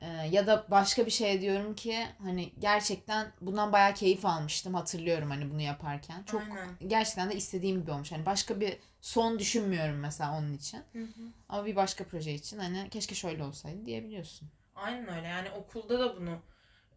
Ee, 0.00 0.06
ya 0.06 0.47
da 0.47 0.66
başka 0.71 1.06
bir 1.06 1.11
şey 1.11 1.40
diyorum 1.40 1.75
ki 1.75 2.06
hani 2.23 2.52
gerçekten 2.59 3.33
bundan 3.40 3.73
bayağı 3.73 3.94
keyif 3.94 4.26
almıştım 4.26 4.75
hatırlıyorum 4.75 5.30
hani 5.30 5.50
bunu 5.50 5.61
yaparken. 5.61 6.23
Çok 6.23 6.42
Aynen. 6.42 6.68
gerçekten 6.87 7.30
de 7.30 7.37
istediğim 7.37 7.80
gibi 7.80 7.90
olmuş. 7.90 8.12
Hani 8.12 8.26
başka 8.26 8.61
bir 8.61 8.76
son 9.00 9.38
düşünmüyorum 9.38 9.97
mesela 9.97 10.38
onun 10.38 10.52
için. 10.52 10.78
Hı 10.92 10.99
hı. 11.02 11.33
Ama 11.49 11.66
bir 11.66 11.76
başka 11.76 12.04
proje 12.04 12.35
için 12.35 12.59
hani 12.59 12.90
keşke 12.90 13.14
şöyle 13.14 13.44
olsaydı 13.44 13.87
diyebiliyorsun. 13.87 14.49
Aynen 14.75 15.16
öyle. 15.16 15.28
Yani 15.28 15.50
okulda 15.50 15.99
da 16.00 16.16
bunu 16.16 16.38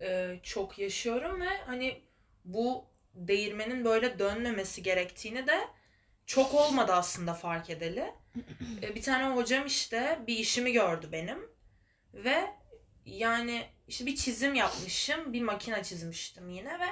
e, 0.02 0.40
çok 0.44 0.80
yaşıyorum 0.80 1.42
ve 1.42 1.58
hani 1.66 2.02
bu 2.46 2.86
değirmenin 3.14 3.86
böyle 3.86 4.20
dönmemesi 4.20 4.84
gerektiğini 4.84 5.48
de 5.48 5.68
çok 6.28 6.54
olmadı 6.54 6.94
aslında 6.94 7.34
fark 7.34 7.70
edeli. 7.70 8.14
E, 8.82 8.96
bir 8.96 9.02
tane 9.02 9.36
hocam 9.36 9.66
işte 9.66 10.20
bir 10.28 10.38
işimi 10.38 10.72
gördü 10.74 11.10
benim 11.12 11.50
ve 12.14 12.44
yani 13.06 13.66
işte 13.88 14.06
bir 14.06 14.16
çizim 14.16 14.56
yapmışım, 14.56 15.34
bir 15.34 15.42
makine 15.42 15.84
çizmiştim 15.84 16.50
yine 16.50 16.80
ve 16.80 16.88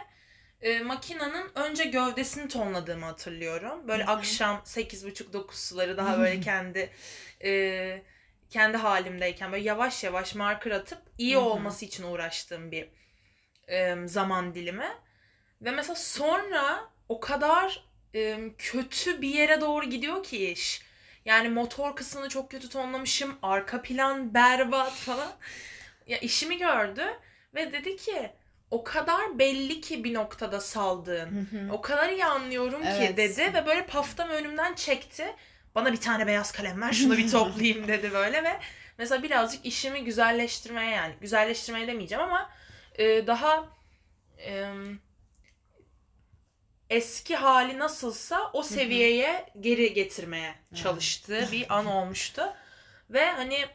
e, 0.61 0.79
makinenin 0.79 1.51
önce 1.55 1.83
gövdesini 1.83 2.47
tonladığımı 2.47 3.05
hatırlıyorum. 3.05 3.87
Böyle 3.87 4.03
Hı 4.03 4.07
hı. 4.07 4.11
akşam 4.11 4.61
8.30-9 4.65 5.53
suları 5.67 5.97
daha 5.97 6.17
böyle 6.19 6.41
kendi 6.41 6.89
e, 7.43 8.01
kendi 8.49 8.77
halimdeyken 8.77 9.51
böyle 9.51 9.63
yavaş 9.63 10.03
yavaş 10.03 10.35
marker 10.35 10.71
atıp 10.71 11.01
iyi 11.17 11.37
olması 11.37 11.85
için 11.85 12.03
uğraştığım 12.03 12.71
bir 12.71 12.89
e, 13.67 14.07
zaman 14.07 14.55
dilimi. 14.55 14.89
Ve 15.61 15.71
mesela 15.71 15.95
sonra 15.95 16.89
o 17.09 17.19
kadar 17.19 17.84
kötü 18.57 19.22
bir 19.22 19.29
yere 19.29 19.62
doğru 19.62 19.86
gidiyor 19.86 20.24
ki 20.24 20.51
iş. 20.51 20.81
Yani 21.25 21.50
motor 21.50 21.95
kısmını 21.95 22.29
çok 22.29 22.51
kötü 22.51 22.69
tonlamışım. 22.69 23.38
Arka 23.41 23.81
plan 23.81 24.34
berbat 24.34 24.91
falan. 24.93 25.31
Ya 26.07 26.17
işimi 26.17 26.57
gördü 26.57 27.05
ve 27.55 27.74
dedi 27.74 27.98
ki 27.98 28.31
o 28.72 28.84
kadar 28.84 29.39
belli 29.39 29.81
ki 29.81 30.03
bir 30.03 30.13
noktada 30.13 30.60
saldığın. 30.62 31.50
O 31.72 31.81
kadar 31.81 32.10
iyi 32.10 32.25
anlıyorum 32.25 32.81
ki 32.81 32.89
Evet. 32.91 33.17
dedi 33.17 33.53
ve 33.53 33.65
böyle 33.65 33.86
paftamı 33.86 34.34
önümden 34.34 34.74
çekti. 34.74 35.36
Bana 35.75 35.91
bir 35.91 35.98
tane 36.01 36.27
beyaz 36.27 36.51
kalem 36.51 36.81
ver 36.81 36.93
şunu 36.93 37.17
bir 37.17 37.31
toplayayım 37.31 37.88
dedi 37.88 38.13
böyle 38.13 38.43
ve 38.43 38.60
mesela 38.98 39.24
birazcık 39.24 39.65
işimi 39.65 40.03
güzelleştirmeye 40.03 40.91
yani 40.91 41.13
güzelleştirmeye 41.22 41.88
demeyeceğim 41.88 42.24
ama 42.24 42.50
e, 42.98 43.27
daha 43.27 43.69
e, 44.38 44.72
eski 46.89 47.35
hali 47.35 47.79
nasılsa 47.79 48.49
o 48.53 48.63
seviyeye 48.63 49.45
geri 49.59 49.93
getirmeye 49.93 50.55
çalıştığı 50.75 51.47
bir 51.51 51.75
an 51.77 51.85
olmuştu. 51.85 52.53
Ve 53.09 53.31
hani 53.31 53.65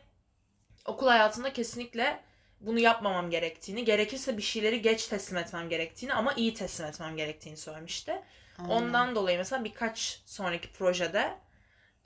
okul 0.86 1.08
hayatında 1.08 1.52
kesinlikle 1.52 2.20
bunu 2.60 2.78
yapmamam 2.80 3.30
gerektiğini, 3.30 3.84
gerekirse 3.84 4.36
bir 4.36 4.42
şeyleri 4.42 4.82
geç 4.82 5.06
teslim 5.06 5.38
etmem 5.38 5.68
gerektiğini 5.68 6.14
ama 6.14 6.32
iyi 6.32 6.54
teslim 6.54 6.86
etmem 6.86 7.16
gerektiğini 7.16 7.56
söylemişti. 7.56 8.22
Aynen. 8.58 8.70
Ondan 8.70 9.14
dolayı 9.14 9.38
mesela 9.38 9.64
birkaç 9.64 10.22
sonraki 10.26 10.72
projede 10.72 11.38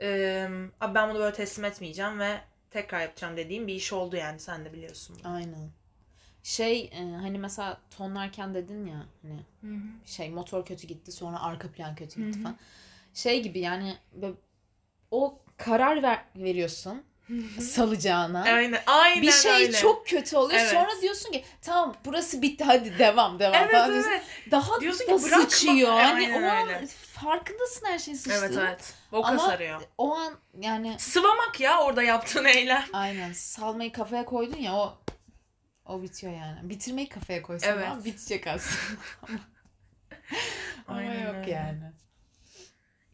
e, 0.03 0.49
abi 0.81 0.95
ben 0.95 1.11
bunu 1.11 1.19
böyle 1.19 1.37
teslim 1.37 1.65
etmeyeceğim 1.65 2.21
ve 2.21 2.41
tekrar 2.71 3.01
yapacağım 3.01 3.37
dediğim 3.37 3.67
bir 3.67 3.75
iş 3.75 3.93
oldu 3.93 4.17
yani 4.17 4.41
sen 4.41 4.65
de 4.65 4.73
biliyorsun. 4.73 5.21
bunu. 5.25 5.35
Aynen. 5.35 5.71
Şey 6.45 6.91
e, 6.93 6.99
hani 7.21 7.39
mesela 7.39 7.81
tonlarken 7.97 8.55
dedin 8.55 8.87
ya 8.87 9.07
hani 9.23 9.41
şey 10.07 10.31
motor 10.31 10.65
kötü 10.67 10.87
gitti 10.87 11.13
sonra 11.13 11.43
arka 11.43 11.69
plan 11.73 11.95
kötü 11.95 12.21
gitti 12.27 12.37
Hı 12.37 12.41
hı. 12.41 12.43
falan. 12.43 12.57
Şey 13.15 13.43
gibi 13.43 13.59
yani 13.59 13.97
böyle 14.13 14.35
o 15.11 15.39
karar 15.57 16.03
ver, 16.03 16.25
veriyorsun 16.37 17.03
salacağına. 17.61 18.43
Aynen, 18.43 18.83
aynen 18.87 19.23
bir 19.23 19.31
şey 19.31 19.53
öyle. 19.53 19.73
çok 19.73 20.07
kötü 20.07 20.37
oluyor. 20.37 20.61
Evet. 20.61 20.71
Sonra 20.73 21.03
diyorsun 21.03 21.33
ki 21.33 21.45
tamam 21.63 21.97
burası 22.05 22.43
bitti 22.43 22.65
hadi 22.65 22.99
devam 22.99 23.39
devam 23.39 23.55
Evet 23.55 23.71
falan 23.73 23.93
diyorsun. 23.93 24.11
evet. 24.11 24.23
Daha 24.51 24.81
Diyorsun 24.81 25.09
da 25.09 25.17
ki 25.17 25.23
bırakma. 25.25 25.51
sıçıyor. 25.51 25.93
Hani 25.93 26.27
Aynen 26.27 26.43
o 26.43 26.47
an 26.47 26.69
öyle. 26.69 26.87
farkındasın 27.13 27.87
her 27.87 27.99
şeyin 27.99 28.19
sıçtığını. 28.19 28.45
Evet 28.47 28.57
evet. 28.59 28.95
Boka 29.13 29.29
Ama- 29.29 29.47
sarıyor. 29.47 29.81
O 29.99 30.15
an 30.15 30.35
yani 30.61 30.97
Sıvamak 30.99 31.61
ya 31.61 31.81
orada 31.83 32.03
yaptığın 32.03 32.45
eylem. 32.45 32.85
aynen 32.93 33.33
salmayı 33.33 33.93
kafaya 33.93 34.25
koydun 34.25 34.59
ya 34.59 34.75
o 34.77 34.99
o 35.87 36.03
bitiyor 36.03 36.33
yani. 36.33 36.71
Bitirmeyi 36.71 37.09
kafaya 37.09 37.43
koysan 37.43 37.79
Evet. 37.79 37.89
evet. 37.95 38.05
bitecek 38.05 38.47
aslında. 38.47 39.01
Ama, 39.29 39.39
ama 40.87 40.99
Aynen 40.99 41.27
yok 41.27 41.35
öyle. 41.37 41.51
yani. 41.51 41.93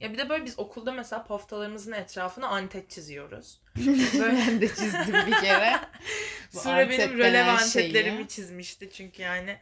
Ya 0.00 0.12
bir 0.12 0.18
de 0.18 0.28
böyle 0.28 0.44
biz 0.44 0.58
okulda 0.58 0.92
mesela 0.92 1.24
paftalarımızın 1.24 1.92
etrafına 1.92 2.48
antet 2.48 2.90
çiziyoruz. 2.90 3.60
ben 4.20 4.60
de 4.60 4.68
çizdim 4.68 5.26
bir 5.26 5.32
kere. 5.40 5.80
Antet 6.64 6.90
benim 6.98 7.18
rölev 7.18 7.46
antetlerimi 7.46 8.16
şeyi. 8.16 8.28
çizmişti 8.28 8.90
çünkü 8.92 9.22
yani. 9.22 9.58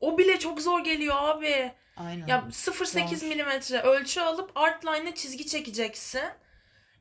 O 0.00 0.18
bile 0.18 0.38
çok 0.38 0.60
zor 0.60 0.84
geliyor 0.84 1.14
abi. 1.18 1.72
Aynen. 1.96 2.26
Ya 2.26 2.44
0.8 2.50 3.16
Zor. 3.16 3.26
milimetre 3.26 3.80
ölçü 3.80 4.20
alıp 4.20 4.50
art 4.54 4.86
line'e 4.86 5.14
çizgi 5.14 5.46
çekeceksin. 5.46 6.22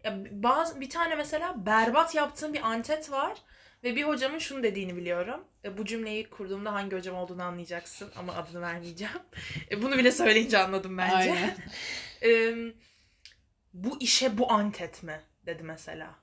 Ya 0.04 0.18
bazı 0.32 0.82
bir 0.82 0.90
tane 0.90 1.16
mesela 1.16 1.66
berbat 1.66 2.16
yaptığım 2.16 2.54
bir 2.54 2.62
antet 2.62 3.12
var 3.12 3.38
ve 3.86 3.96
bir 3.96 4.04
hocamın 4.04 4.40
şunu 4.40 4.64
dediğini 4.64 4.96
biliyorum. 4.98 5.44
E, 5.66 5.78
bu 5.78 5.86
cümleyi 5.86 6.30
kurduğumda 6.30 6.74
hangi 6.74 6.96
hocam 6.96 7.16
olduğunu 7.16 7.44
anlayacaksın 7.44 8.12
ama 8.16 8.34
adını 8.36 8.62
vermeyeceğim. 8.62 9.14
E, 9.72 9.82
bunu 9.82 9.98
bile 9.98 10.12
söyleyince 10.12 10.58
anladım 10.58 10.98
bence. 10.98 11.16
Aynen. 11.16 11.56
E, 12.24 12.56
bu 13.74 13.98
işe 14.00 14.38
bu 14.38 14.52
antet 14.52 15.04
mi 15.04 15.22
dedi 15.46 15.64
mesela. 15.64 16.16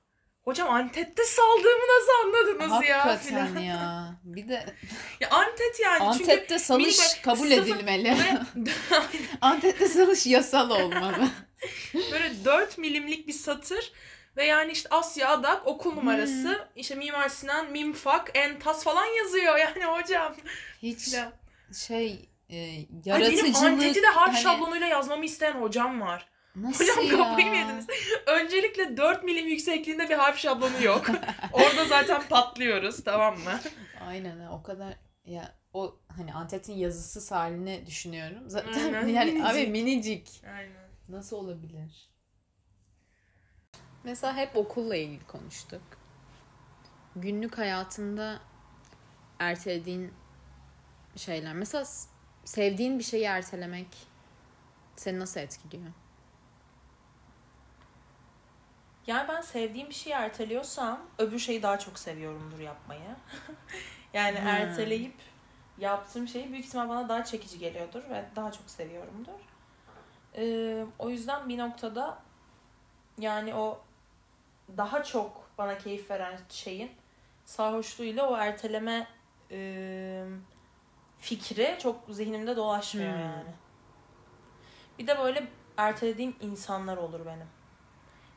Hocam 0.43 0.71
Antet'te 0.71 1.25
saldığımı 1.25 1.83
nasıl 1.83 2.13
anladınız 2.29 2.89
ya? 2.89 3.07
Hakikaten 3.07 3.61
ya. 3.61 4.15
Bir 4.25 4.49
de 4.49 4.67
Ya 5.21 5.31
Antet 5.31 5.81
yani 5.83 6.03
Antep'te 6.03 6.47
çünkü 6.49 6.59
salış 6.65 6.99
böyle 6.99 7.23
kabul 7.23 7.51
sıfır- 7.51 7.63
edilmeli. 7.63 8.05
Böyle, 8.05 8.73
Antep'te 9.41 9.89
salış 9.89 10.27
yasal 10.27 10.71
olmalı. 10.71 11.29
böyle 12.13 12.45
4 12.45 12.79
milimlik 12.79 13.29
bir 13.29 13.33
satır 13.33 13.93
ve 14.37 14.45
yani 14.45 14.73
işte 14.73 14.89
Asya 14.91 15.29
Adak 15.29 15.67
okul 15.67 15.95
numarası 15.95 16.49
Hmm. 16.49 16.67
işte 16.77 16.95
Mimar 16.95 17.29
Sinan 17.29 17.71
Mimfak 17.71 18.31
Entas 18.35 18.85
falan 18.85 19.07
yazıyor 19.07 19.57
yani 19.59 19.85
hocam. 19.85 20.35
Hiç 20.83 21.13
Ya. 21.15 21.33
şey 21.87 22.29
e, 22.51 22.57
Ay 22.65 22.87
benim 22.91 23.01
yaratıcılık 23.05 23.57
Antet'i 23.57 24.03
de 24.03 24.07
harf 24.07 24.33
hani- 24.35 24.43
şablonuyla 24.43 24.87
yazmamı 24.87 25.25
isteyen 25.25 25.53
hocam 25.53 26.01
var. 26.01 26.29
Nasıl 26.57 26.85
Hocam 26.85 27.05
ya? 27.07 27.17
kafayı 27.17 27.47
mı 27.47 27.57
yediniz? 27.57 27.87
Öncelikle 28.27 28.97
4 28.97 29.25
milim 29.25 29.47
yüksekliğinde 29.49 30.09
bir 30.09 30.15
harf 30.15 30.39
şablonu 30.39 30.83
yok. 30.83 31.07
Orada 31.53 31.85
zaten 31.85 32.23
patlıyoruz 32.29 33.05
tamam 33.05 33.35
mı? 33.39 33.61
Aynen 34.09 34.47
o 34.47 34.63
kadar 34.63 34.95
ya 35.25 35.55
o 35.73 35.97
hani 36.17 36.35
Antep'in 36.35 36.75
yazısı 36.75 37.35
halini 37.35 37.87
düşünüyorum. 37.87 38.43
Zaten 38.51 38.95
Aynen, 38.95 39.09
yani 39.09 39.45
abi 39.47 39.67
minicik. 39.67 39.73
minicik. 39.73 40.43
Aynen. 40.57 40.89
Nasıl 41.09 41.37
olabilir? 41.37 42.12
Mesela 44.05 44.37
hep 44.37 44.57
okulla 44.57 44.97
ilgili 44.97 45.27
konuştuk. 45.27 45.83
Günlük 47.17 47.59
hayatında 47.59 48.41
ertelediğin 49.39 50.15
şeyler. 51.17 51.53
Mesela 51.55 51.85
sevdiğin 52.45 52.99
bir 52.99 53.05
şeyi 53.05 53.25
ertelemek 53.25 53.87
seni 54.97 55.19
nasıl 55.19 55.41
etkiliyor? 55.41 55.93
Yani 59.07 59.29
ben 59.29 59.41
sevdiğim 59.41 59.89
bir 59.89 59.95
şeyi 59.95 60.15
erteliyorsam 60.15 61.01
öbür 61.19 61.39
şeyi 61.39 61.63
daha 61.63 61.79
çok 61.79 61.99
seviyorumdur 61.99 62.59
yapmayı. 62.59 63.01
yani 64.15 64.41
Hmm. 64.41 64.47
erteleyip 64.47 65.15
yaptığım 65.79 66.29
şey 66.29 66.53
büyük 66.53 66.65
ihtimal 66.65 66.89
bana 66.89 67.09
daha 67.09 67.25
çekici 67.25 67.59
geliyordur 67.59 68.03
ve 68.11 68.25
daha 68.37 68.53
çok 68.53 68.71
seviyorumdur. 68.71 69.33
Ee, 70.37 70.85
o 70.99 71.11
yüzden 71.11 71.49
bir 71.49 71.59
noktada 71.59 72.19
yani 73.19 73.55
o 73.55 73.81
daha 74.77 75.03
çok 75.03 75.51
bana 75.59 75.79
keyif 75.79 76.11
veren 76.11 76.39
şeyin 76.49 76.91
sarhoşluğuyla 77.45 78.29
o 78.31 78.37
erteleme 78.37 79.07
e, 79.51 80.25
fikri 81.19 81.79
çok 81.83 82.01
zihnimde 82.09 82.57
dolaşmıyor 82.57 83.13
Hmm. 83.13 83.21
yani. 83.21 83.51
Bir 84.99 85.07
de 85.07 85.19
böyle 85.19 85.47
ertelediğim 85.77 86.37
insanlar 86.41 86.97
olur 86.97 87.27
benim. 87.27 87.47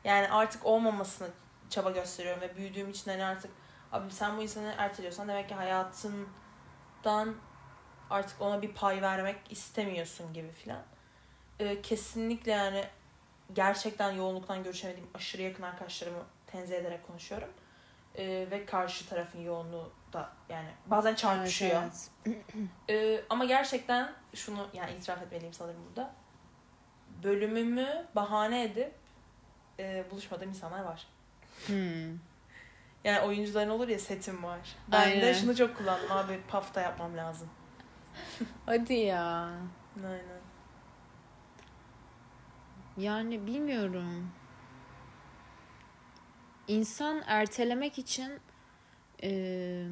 Yani 0.04 0.28
artık 0.28 0.66
olmamasını 0.66 1.28
çaba 1.70 1.90
gösteriyorum 1.90 2.40
ve 2.40 2.56
büyüdüğüm 2.56 2.90
için 2.90 3.10
hani 3.10 3.24
artık 3.24 3.50
abi 3.92 4.12
sen 4.12 4.36
bu 4.36 4.42
insanı 4.42 4.74
erteliyorsan 4.78 5.28
demek 5.28 5.48
ki 5.48 5.54
hayatından 5.54 7.34
artık 8.10 8.40
ona 8.42 8.62
bir 8.62 8.74
pay 8.74 9.02
vermek 9.02 9.52
istemiyorsun 9.52 10.32
gibi 10.32 10.50
filan. 10.50 10.82
Ee, 11.60 11.82
kesinlikle 11.82 12.50
yani 12.52 12.84
gerçekten 13.52 14.12
yoğunluktan 14.12 14.64
görüşemediğim 14.64 15.08
aşırı 15.14 15.42
yakın 15.42 15.62
arkadaşlarımı 15.62 16.22
tenzih 16.46 16.76
ederek 16.76 17.06
konuşuyorum. 17.06 17.48
Ee, 18.18 18.46
ve 18.50 18.66
karşı 18.66 19.08
tarafın 19.08 19.40
yoğunluğu 19.40 19.92
da 20.12 20.30
yani 20.48 20.68
bazen 20.86 21.14
çarpışıyor. 21.14 21.82
Evet, 21.82 22.10
Ee, 22.90 23.20
ama 23.30 23.44
gerçekten 23.44 24.12
şunu 24.34 24.68
yani 24.72 24.92
itiraf 24.92 25.22
etmeliyim 25.22 25.52
sanırım 25.54 25.80
burada. 25.88 26.14
Bölümümü 27.22 28.06
bahane 28.14 28.64
edip 28.64 28.94
e, 29.78 30.04
buluşmadığım 30.10 30.48
insanlar 30.48 30.84
var. 30.84 31.06
Hmm. 31.66 32.18
Yani 33.04 33.20
oyuncuların 33.20 33.70
olur 33.70 33.88
ya 33.88 33.98
setim 33.98 34.44
var. 34.44 34.58
Ben 34.88 35.00
Aynen. 35.00 35.20
de 35.22 35.34
şunu 35.34 35.56
çok 35.56 35.76
kullandım 35.78 36.12
abi 36.12 36.40
pafta 36.48 36.80
yapmam 36.80 37.16
lazım. 37.16 37.48
Hadi 38.66 38.94
ya. 38.94 39.50
Aynen. 39.96 40.35
Yani 42.96 43.46
bilmiyorum. 43.46 44.30
İnsan 46.68 47.22
ertelemek 47.26 47.98
için 47.98 48.32
eee, 49.22 49.86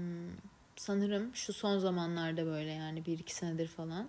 sanırım 0.77 1.35
şu 1.35 1.53
son 1.53 1.79
zamanlarda 1.79 2.47
böyle 2.47 2.71
yani 2.71 3.07
bir 3.07 3.19
iki 3.19 3.35
senedir 3.35 3.69
falan 3.69 4.09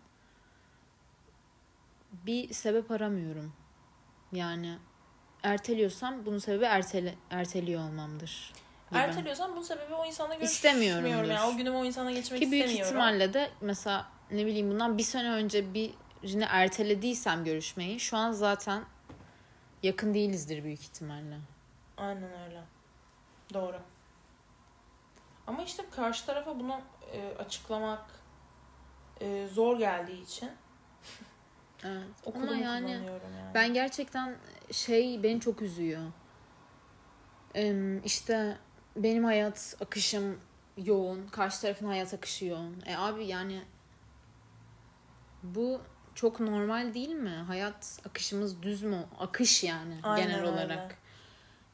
bir 2.11 2.53
sebep 2.53 2.91
aramıyorum. 2.91 3.53
Yani 4.31 4.77
erteliyorsam 5.43 6.25
bunun 6.25 6.37
sebebi 6.37 6.65
ertele, 6.65 7.15
erteliyor 7.29 7.81
olmamdır. 7.81 8.53
Erteliyorsam 8.93 9.51
bunun 9.51 9.61
sebebi 9.61 9.93
o 9.93 10.05
İstemiyorumdur. 10.05 11.01
görüşmüyorum. 11.09 11.31
Yani 11.31 11.53
o 11.53 11.57
günümü 11.57 11.77
o 11.77 11.85
insana 11.85 12.11
geçirmek 12.11 12.41
Ki 12.41 12.51
büyük 12.51 12.65
istemiyorum. 12.65 12.87
ihtimalle 12.97 13.33
de 13.33 13.49
mesela 13.61 14.07
ne 14.31 14.45
bileyim 14.45 14.69
bundan 14.71 14.97
bir 14.97 15.03
sene 15.03 15.31
önce 15.31 15.73
birini 16.23 16.43
ertelediysem 16.49 17.43
görüşmeyi 17.43 17.99
şu 17.99 18.17
an 18.17 18.31
zaten 18.31 18.83
yakın 19.83 20.13
değilizdir 20.13 20.63
büyük 20.63 20.79
ihtimalle. 20.81 21.39
Aynen 21.97 22.23
öyle. 22.45 22.63
Doğru. 23.53 23.79
Ama 25.47 25.63
işte 25.63 25.83
karşı 25.91 26.25
tarafa 26.25 26.59
bunu 26.59 26.81
e, 27.13 27.35
açıklamak 27.39 28.05
e, 29.21 29.47
zor 29.47 29.77
geldiği 29.79 30.21
için 30.23 30.49
Evet. 31.83 32.07
okulumu 32.25 32.51
Ama 32.51 32.61
yani 32.61 32.85
kullanıyorum 32.87 33.27
yani. 33.39 33.53
ben 33.53 33.73
gerçekten 33.73 34.35
şey 34.71 35.23
beni 35.23 35.39
çok 35.39 35.61
üzüyor. 35.61 36.01
Em, 37.55 38.03
işte 38.03 38.57
benim 38.95 39.23
hayat 39.23 39.75
akışım 39.81 40.39
yoğun, 40.77 41.27
karşı 41.27 41.61
tarafın 41.61 41.85
hayat 41.85 42.13
akışı 42.13 42.45
yoğun. 42.45 42.83
E 42.85 42.97
abi 42.97 43.25
yani 43.25 43.61
bu 45.43 45.81
çok 46.15 46.39
normal 46.39 46.93
değil 46.93 47.09
mi? 47.09 47.29
Hayat 47.47 47.99
akışımız 48.09 48.61
düz 48.63 48.83
mü? 48.83 49.05
Akış 49.19 49.63
yani 49.63 49.99
Aynen 50.03 50.27
genel 50.27 50.39
öyle. 50.39 50.49
olarak. 50.49 50.97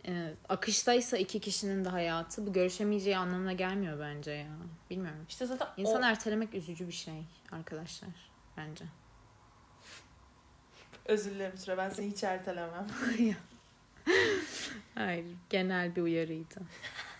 E, 0.08 0.34
akıştaysa 0.50 1.18
iki 1.18 1.40
kişinin 1.40 1.86
de 1.86 1.90
hayatı 1.90 2.48
bu 2.48 2.54
görüşemeyeceği 2.54 3.18
anlamına 3.18 3.54
gelmiyor 3.54 4.00
bence 4.00 4.32
ya. 4.32 4.48
Bilmiyorum. 4.90 5.26
İşte 5.30 5.46
zaten 5.46 5.68
İnsan 5.78 6.02
o, 6.02 6.06
ertelemek 6.06 6.54
üzücü 6.54 6.88
bir 6.88 6.94
şey 6.94 7.24
arkadaşlar 7.52 8.10
bence. 8.58 8.86
özür 11.06 11.32
dilerim 11.32 11.58
Süre 11.58 11.78
ben 11.78 11.90
seni 11.90 12.12
hiç 12.12 12.24
ertelemem. 12.24 12.88
Hayır, 14.96 15.26
genel 15.50 15.96
bir 15.96 16.02
uyarıydı. 16.02 16.56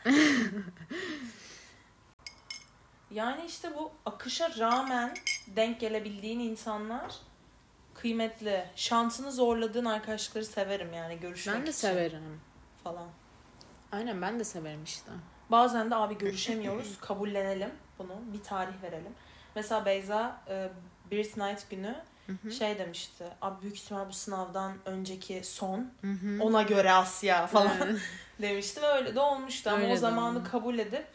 Yani 3.14 3.46
işte 3.46 3.70
bu 3.78 3.92
akışa 4.06 4.50
rağmen 4.60 5.14
denk 5.48 5.80
gelebildiğin 5.80 6.40
insanlar 6.40 7.16
kıymetli. 7.94 8.66
Şansını 8.76 9.32
zorladığın 9.32 9.86
arkadaşlıkları 9.86 10.46
severim 10.46 10.94
yani 10.94 11.20
görüşmek 11.20 11.56
Ben 11.56 11.66
de 11.66 11.70
için 11.70 11.80
severim. 11.80 12.42
falan. 12.84 13.08
Aynen 13.92 14.22
ben 14.22 14.40
de 14.40 14.44
severim 14.44 14.84
işte. 14.84 15.12
Bazen 15.52 15.92
de 15.92 15.96
abi 15.96 16.18
görüşemiyoruz 16.18 16.98
kabullenelim 17.02 17.72
bunu 18.00 18.14
bir 18.34 18.44
tarih 18.44 18.84
verelim. 18.84 19.14
Mesela 19.56 19.86
Beyza 19.86 20.42
e, 20.50 20.70
Brit 21.12 21.38
Night 21.38 21.70
günü 21.70 21.96
şey 22.58 22.80
demişti. 22.80 23.24
Abi 23.42 23.62
büyük 23.62 23.76
ihtimal 23.78 24.08
bu 24.10 24.14
sınavdan 24.14 24.74
önceki 24.86 25.42
son. 25.44 25.92
Ona 26.42 26.62
göre 26.62 26.92
Asya 26.92 27.48
falan 27.48 27.72
demişti 28.42 28.82
ve 28.82 28.88
öyle 28.88 29.16
de 29.16 29.20
olmuştu. 29.20 29.70
Ama 29.70 29.80
Öyle 29.80 29.94
o 29.94 29.98
zamanı 29.98 30.40
oldu. 30.40 30.48
kabul 30.52 30.80
edip 30.80 31.06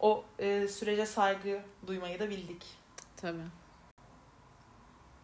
o 0.00 0.24
e, 0.38 0.68
sürece 0.68 1.06
saygı 1.06 1.60
duymayı 1.86 2.20
da 2.20 2.30
bildik. 2.30 2.66
Tabii. 3.16 3.44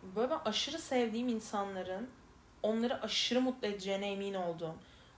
Böyle 0.03 0.31
ben 0.31 0.39
aşırı 0.45 0.79
sevdiğim 0.79 1.29
insanların 1.29 2.11
onları 2.62 3.03
aşırı 3.03 3.41
mutlu 3.41 3.69
edeceğine 3.69 4.12
emin 4.12 4.35
olduğum 4.35 4.75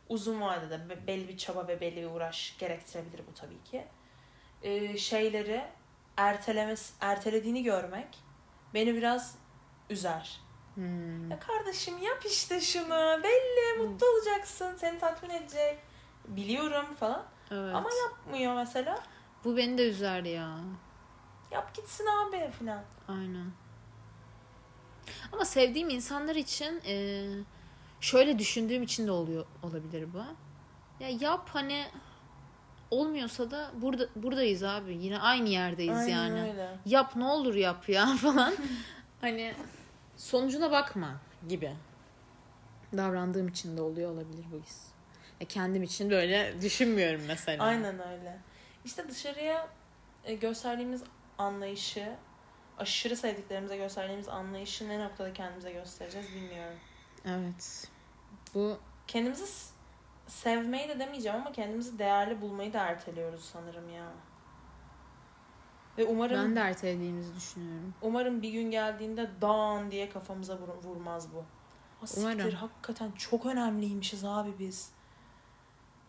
uzun 0.08 0.40
vadede 0.40 0.88
be- 0.88 1.06
belli 1.06 1.28
bir 1.28 1.36
çaba 1.36 1.68
ve 1.68 1.80
belli 1.80 1.96
bir 1.96 2.06
uğraş 2.10 2.56
gerektirebilir 2.58 3.20
bu 3.30 3.34
tabii 3.34 3.62
ki. 3.64 3.84
Ee, 4.62 4.98
şeyleri 4.98 5.64
ertelemes 6.16 6.92
ertelediğini 7.00 7.62
görmek 7.62 8.18
beni 8.74 8.94
biraz 8.94 9.38
üzer. 9.90 10.40
Hmm. 10.74 11.30
Ya 11.30 11.38
kardeşim 11.38 11.98
yap 11.98 12.22
işte 12.26 12.60
şunu. 12.60 13.20
Belli 13.22 13.78
mutlu 13.78 14.06
olacaksın. 14.06 14.76
Seni 14.76 14.98
tatmin 14.98 15.30
edecek. 15.30 15.78
Biliyorum 16.24 16.94
falan. 17.00 17.24
Evet. 17.50 17.74
Ama 17.74 17.88
yapmıyor 18.04 18.54
mesela. 18.54 18.98
Bu 19.44 19.56
beni 19.56 19.78
de 19.78 19.88
üzer 19.88 20.22
ya. 20.24 20.58
Yap 21.50 21.74
gitsin 21.74 22.06
abi 22.06 22.50
falan. 22.50 22.82
Aynen. 23.08 23.50
Ama 25.32 25.44
sevdiğim 25.44 25.88
insanlar 25.90 26.36
için 26.36 26.80
e, 26.86 27.26
şöyle 28.00 28.38
düşündüğüm 28.38 28.82
için 28.82 29.06
de 29.06 29.10
oluyor 29.10 29.46
olabilir 29.62 30.08
bu. 30.14 30.22
Ya 31.04 31.08
yap 31.20 31.48
hani 31.52 31.84
olmuyorsa 32.90 33.50
da 33.50 33.70
burada 33.74 34.08
buradayız 34.16 34.62
abi. 34.62 34.96
Yine 34.96 35.18
aynı 35.18 35.48
yerdeyiz 35.48 35.96
Aynen 35.96 36.08
yani. 36.08 36.40
öyle. 36.50 36.76
Yap 36.86 37.16
ne 37.16 37.24
olur 37.24 37.54
yap 37.54 37.88
ya 37.88 38.06
falan. 38.20 38.54
hani 39.20 39.54
sonucuna 40.16 40.70
bakma 40.70 41.10
gibi. 41.48 41.72
Davrandığım 42.96 43.48
için 43.48 43.76
de 43.76 43.82
oluyor 43.82 44.10
olabilir 44.10 44.44
bu 44.52 44.56
his. 44.66 44.82
E, 45.40 45.44
kendim 45.44 45.82
için 45.82 46.10
böyle 46.10 46.54
düşünmüyorum 46.62 47.20
mesela. 47.26 47.64
Aynen 47.64 47.94
öyle. 48.08 48.38
İşte 48.88 49.08
dışarıya 49.08 49.68
e, 50.24 50.34
gösterdiğimiz 50.34 51.02
anlayışı, 51.38 52.16
aşırı 52.78 53.16
sevdiklerimize 53.16 53.76
gösterdiğimiz 53.76 54.28
anlayışı 54.28 54.88
ne 54.88 55.04
noktada 55.04 55.32
kendimize 55.32 55.72
göstereceğiz 55.72 56.34
bilmiyorum. 56.34 56.78
Evet. 57.24 57.88
Bu 58.54 58.78
Kendimizi 59.06 59.44
sevmeyi 60.26 60.88
de 60.88 60.98
demeyeceğim 60.98 61.38
ama 61.40 61.52
kendimizi 61.52 61.98
değerli 61.98 62.40
bulmayı 62.40 62.72
da 62.72 62.78
erteliyoruz 62.78 63.44
sanırım 63.52 63.88
ya. 63.94 64.12
Ve 65.98 66.04
umarım 66.04 66.36
ben 66.44 66.56
de 66.56 66.60
ertelediğimizi 66.60 67.36
düşünüyorum. 67.36 67.94
umarım 68.02 68.42
bir 68.42 68.50
gün 68.50 68.70
geldiğinde 68.70 69.30
dan 69.40 69.90
diye 69.90 70.08
kafamıza 70.10 70.54
vur- 70.54 70.84
vurmaz 70.84 71.34
bu. 71.34 71.44
Ha, 72.00 72.06
siktir, 72.06 72.22
Umarım. 72.22 72.50
hakikaten 72.50 73.12
çok 73.12 73.46
önemliymişiz 73.46 74.24
abi 74.24 74.58
biz. 74.58 74.90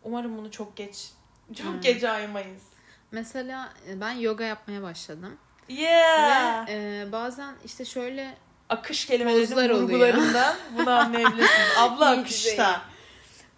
Umarım 0.04 0.38
bunu 0.38 0.52
çok 0.52 0.76
geç 0.78 1.12
çok 1.56 1.66
Hmm. 1.74 1.82
geç 1.82 2.04
aymayız. 2.04 2.64
Mesela 3.12 3.74
e, 3.90 4.02
ben 4.02 4.12
yoga 4.12 4.44
yapmaya 4.44 4.82
başladım. 4.82 5.38
Yeah. 5.70 6.68
Ve 6.68 6.72
e, 6.72 7.12
bazen 7.12 7.56
işte 7.66 7.86
şöyle 7.86 8.38
akış 8.70 9.06
kelimelerinin 9.06 9.74
vurgularından 9.82 10.56
bunu 10.78 10.90
anlayabilirsiniz. 10.90 11.68
Abla 11.78 12.10
akışta. 12.10 12.82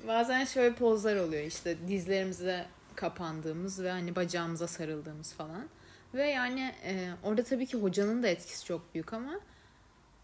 bazen 0.08 0.46
şöyle 0.46 0.76
pozlar 0.76 1.16
oluyor 1.16 1.44
işte 1.44 1.78
dizlerimize 1.88 2.66
kapandığımız 2.96 3.84
ve 3.84 3.92
hani 3.92 4.16
bacağımıza 4.16 4.68
sarıldığımız 4.68 5.34
falan. 5.34 5.68
Ve 6.14 6.28
yani 6.28 6.76
e, 6.84 7.10
orada 7.24 7.44
tabii 7.44 7.66
ki 7.66 7.78
hocanın 7.78 8.24
da 8.24 8.28
etkisi 8.28 8.66
çok 8.66 8.94
büyük 8.94 9.14
ama 9.14 9.40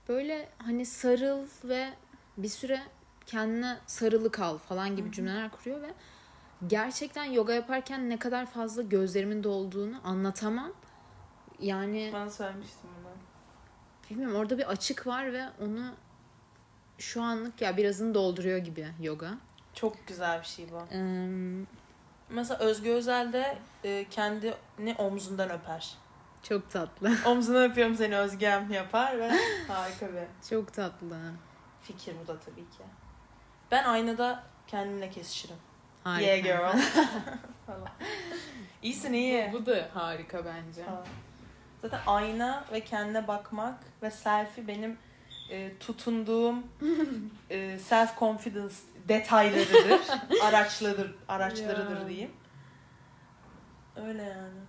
böyle 0.09 0.49
hani 0.57 0.85
sarıl 0.85 1.45
ve 1.63 1.89
bir 2.37 2.49
süre 2.49 2.81
kendine 3.25 3.77
sarılı 3.87 4.31
kal 4.31 4.57
falan 4.57 4.95
gibi 4.95 5.11
cümleler 5.11 5.51
kuruyor 5.51 5.81
ve 5.81 5.93
gerçekten 6.67 7.23
yoga 7.25 7.53
yaparken 7.53 8.09
ne 8.09 8.19
kadar 8.19 8.45
fazla 8.45 8.81
gözlerimin 8.81 9.43
dolduğunu 9.43 10.01
anlatamam. 10.03 10.71
Yani 11.59 12.09
Bana 12.13 12.29
söylemiştin 12.29 12.89
bunu. 13.03 13.11
bilmiyorum 14.09 14.35
orada 14.37 14.57
bir 14.57 14.69
açık 14.69 15.07
var 15.07 15.33
ve 15.33 15.43
onu 15.61 15.85
şu 16.97 17.23
anlık 17.23 17.61
ya 17.61 17.77
birazını 17.77 18.13
dolduruyor 18.13 18.57
gibi 18.57 18.87
yoga. 19.01 19.29
Çok 19.73 20.07
güzel 20.07 20.39
bir 20.41 20.45
şey 20.45 20.65
bu. 20.71 20.93
Eee, 20.95 21.65
Mesela 22.29 22.59
Özge 22.59 22.91
Özel 22.93 23.33
de 23.33 23.57
e, 23.83 24.05
kendini 24.09 24.95
omzundan 24.97 25.49
öper. 25.49 25.97
çok 26.43 26.69
tatlı. 26.69 27.11
Omzundan 27.25 27.71
öpüyorum 27.71 27.95
seni 27.95 28.17
Özgem 28.17 28.71
yapar 28.71 29.19
ve 29.19 29.31
harika 29.67 30.07
bir 30.13 30.49
Çok 30.49 30.73
tatlı. 30.73 31.17
fikir 31.81 32.15
bu 32.23 32.27
da 32.27 32.39
tabii 32.39 32.55
ki. 32.69 32.83
Ben 33.71 33.83
aynada 33.83 34.43
kendimle 34.67 35.09
kesişirim. 35.09 35.55
Harika. 36.07 36.27
Yeah 36.27 36.43
girl. 36.43 36.81
Falan. 37.65 37.87
İyisin 38.83 39.13
iyi. 39.13 39.49
Bu, 39.53 39.57
bu 39.57 39.65
da 39.65 39.89
harika 39.93 40.45
bence. 40.45 40.83
Falan. 40.83 41.05
Zaten 41.81 41.99
ayna 42.07 42.65
ve 42.71 42.79
kendine 42.83 43.27
bakmak 43.27 43.79
ve 44.01 44.11
selfie 44.11 44.67
benim 44.67 44.97
e, 45.51 45.77
tutunduğum 45.79 46.63
e, 47.49 47.79
self 47.79 48.19
confidence 48.19 48.75
detaylarıdır. 49.07 50.01
araçlarıdır, 50.43 51.15
araçlarıdır 51.27 52.01
Ya. 52.01 52.07
diyeyim. 52.07 52.31
Öyle 53.95 54.23
yani. 54.23 54.59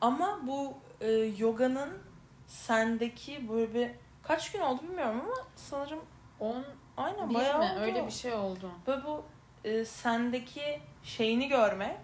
Ama 0.00 0.40
bu 0.46 0.74
e, 1.00 1.10
yoganın 1.12 1.98
sendeki 2.46 3.48
böyle 3.48 3.74
bir 3.74 3.90
kaç 4.22 4.52
gün 4.52 4.60
oldu 4.60 4.82
bilmiyorum 4.82 5.20
ama 5.24 5.34
sanırım 5.56 6.00
10 6.40 6.64
aynen 6.96 7.34
bayağı 7.34 7.58
mi? 7.58 7.64
oldu. 7.64 7.80
Öyle 7.80 8.06
bir 8.06 8.10
şey 8.10 8.32
oldu. 8.34 8.70
Böyle 8.86 9.04
bu 9.04 9.24
e, 9.68 9.84
sendeki 9.84 10.80
şeyini 11.04 11.48
görmek 11.48 12.00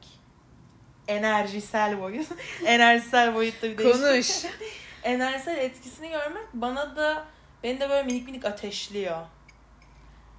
enerjisel 1.09 2.01
boyut. 2.01 2.27
enerjisel 2.67 3.35
boyutta 3.35 3.67
bir. 3.69 3.77
Konuş. 3.77 4.45
Enerjisel 5.03 5.57
etkisini 5.57 6.09
görmek 6.11 6.47
bana 6.55 6.97
da 6.97 7.25
beni 7.63 7.81
de 7.81 7.89
böyle 7.91 8.03
minik 8.07 8.27
minik 8.27 8.45
ateşliyor. 8.45 9.19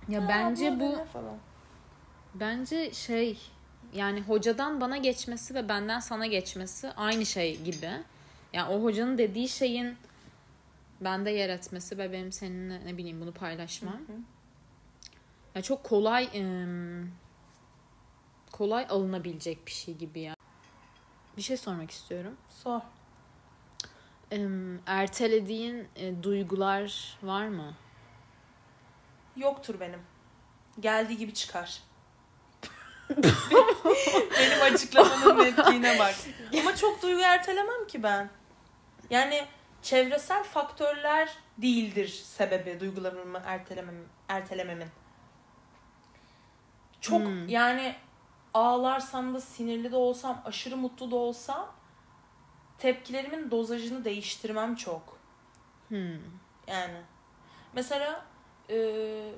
ya 0.10 0.24
Ha, 0.24 0.26
bence 0.30 0.80
bu 0.80 1.06
falan. 1.14 1.38
bence 2.36 2.92
şey 2.94 3.38
yani 3.94 4.22
hocadan 4.22 4.82
bana 4.82 4.98
geçmesi 4.98 5.54
ve 5.56 5.70
benden 5.70 6.00
sana 6.00 6.26
geçmesi 6.26 6.92
aynı 6.92 7.26
şey 7.26 7.62
gibi. 7.62 7.90
Yani 8.54 8.70
o 8.74 8.84
hocanın 8.84 9.18
dediği 9.18 9.48
şeyin 9.50 9.98
bende 11.02 11.32
yer 11.32 11.50
etmesi 11.50 11.98
ve 11.98 12.12
benim 12.12 12.32
seninle 12.32 12.86
ne 12.86 12.98
bileyim 12.98 13.22
bunu 13.22 13.32
paylaşmam. 13.34 13.94
Hı 13.94 13.98
hı. 14.14 14.18
Ya 15.56 15.62
çok 15.62 15.84
kolay 15.84 16.30
kolay 18.52 18.86
alınabilecek 18.90 19.68
bir 19.68 19.72
şey 19.72 19.94
gibi 19.94 20.20
ya. 20.20 20.36
Bir 21.38 21.42
şey 21.42 21.58
sormak 21.58 21.92
istiyorum. 21.92 22.38
Sor. 22.64 22.82
Ertelediğin 24.86 25.88
e, 25.96 26.24
duygular 26.24 27.18
var 27.24 27.48
mı? 27.48 27.74
Yoktur 29.36 29.80
benim. 29.80 30.00
Geldiği 30.80 31.18
gibi 31.18 31.34
çıkar. 31.34 31.82
benim 34.40 34.74
açıklamanın 34.74 35.44
netliğine 35.44 36.00
bak. 36.00 36.16
Ama 36.60 36.76
çok 36.76 37.02
duygu 37.02 37.22
ertelemem 37.22 37.88
ki 37.88 38.04
ben. 38.04 38.30
Yani 39.10 39.46
çevresel 39.82 40.44
faktörler 40.44 41.38
değildir 41.58 42.08
sebebi 42.08 42.80
duygularımı 42.80 43.42
ertelemem, 43.46 43.96
ertelememin. 44.28 44.88
Çok 47.06 47.22
Hmm. 47.22 47.48
yani 47.48 47.96
ağlarsam 48.54 49.34
da 49.34 49.42
sinirli 49.42 49.92
de 49.92 49.96
olsam, 49.96 50.42
aşırı 50.46 50.78
mutlu 50.78 51.12
da 51.12 51.16
olsam 51.16 51.74
tepkilerimin 52.78 53.52
dozajını 53.52 54.06
değiştirmem 54.06 54.76
çok. 54.76 55.18
Hmm. 55.88 56.20
Yani 56.68 57.02
mesela 57.74 58.26
e, 58.70 59.32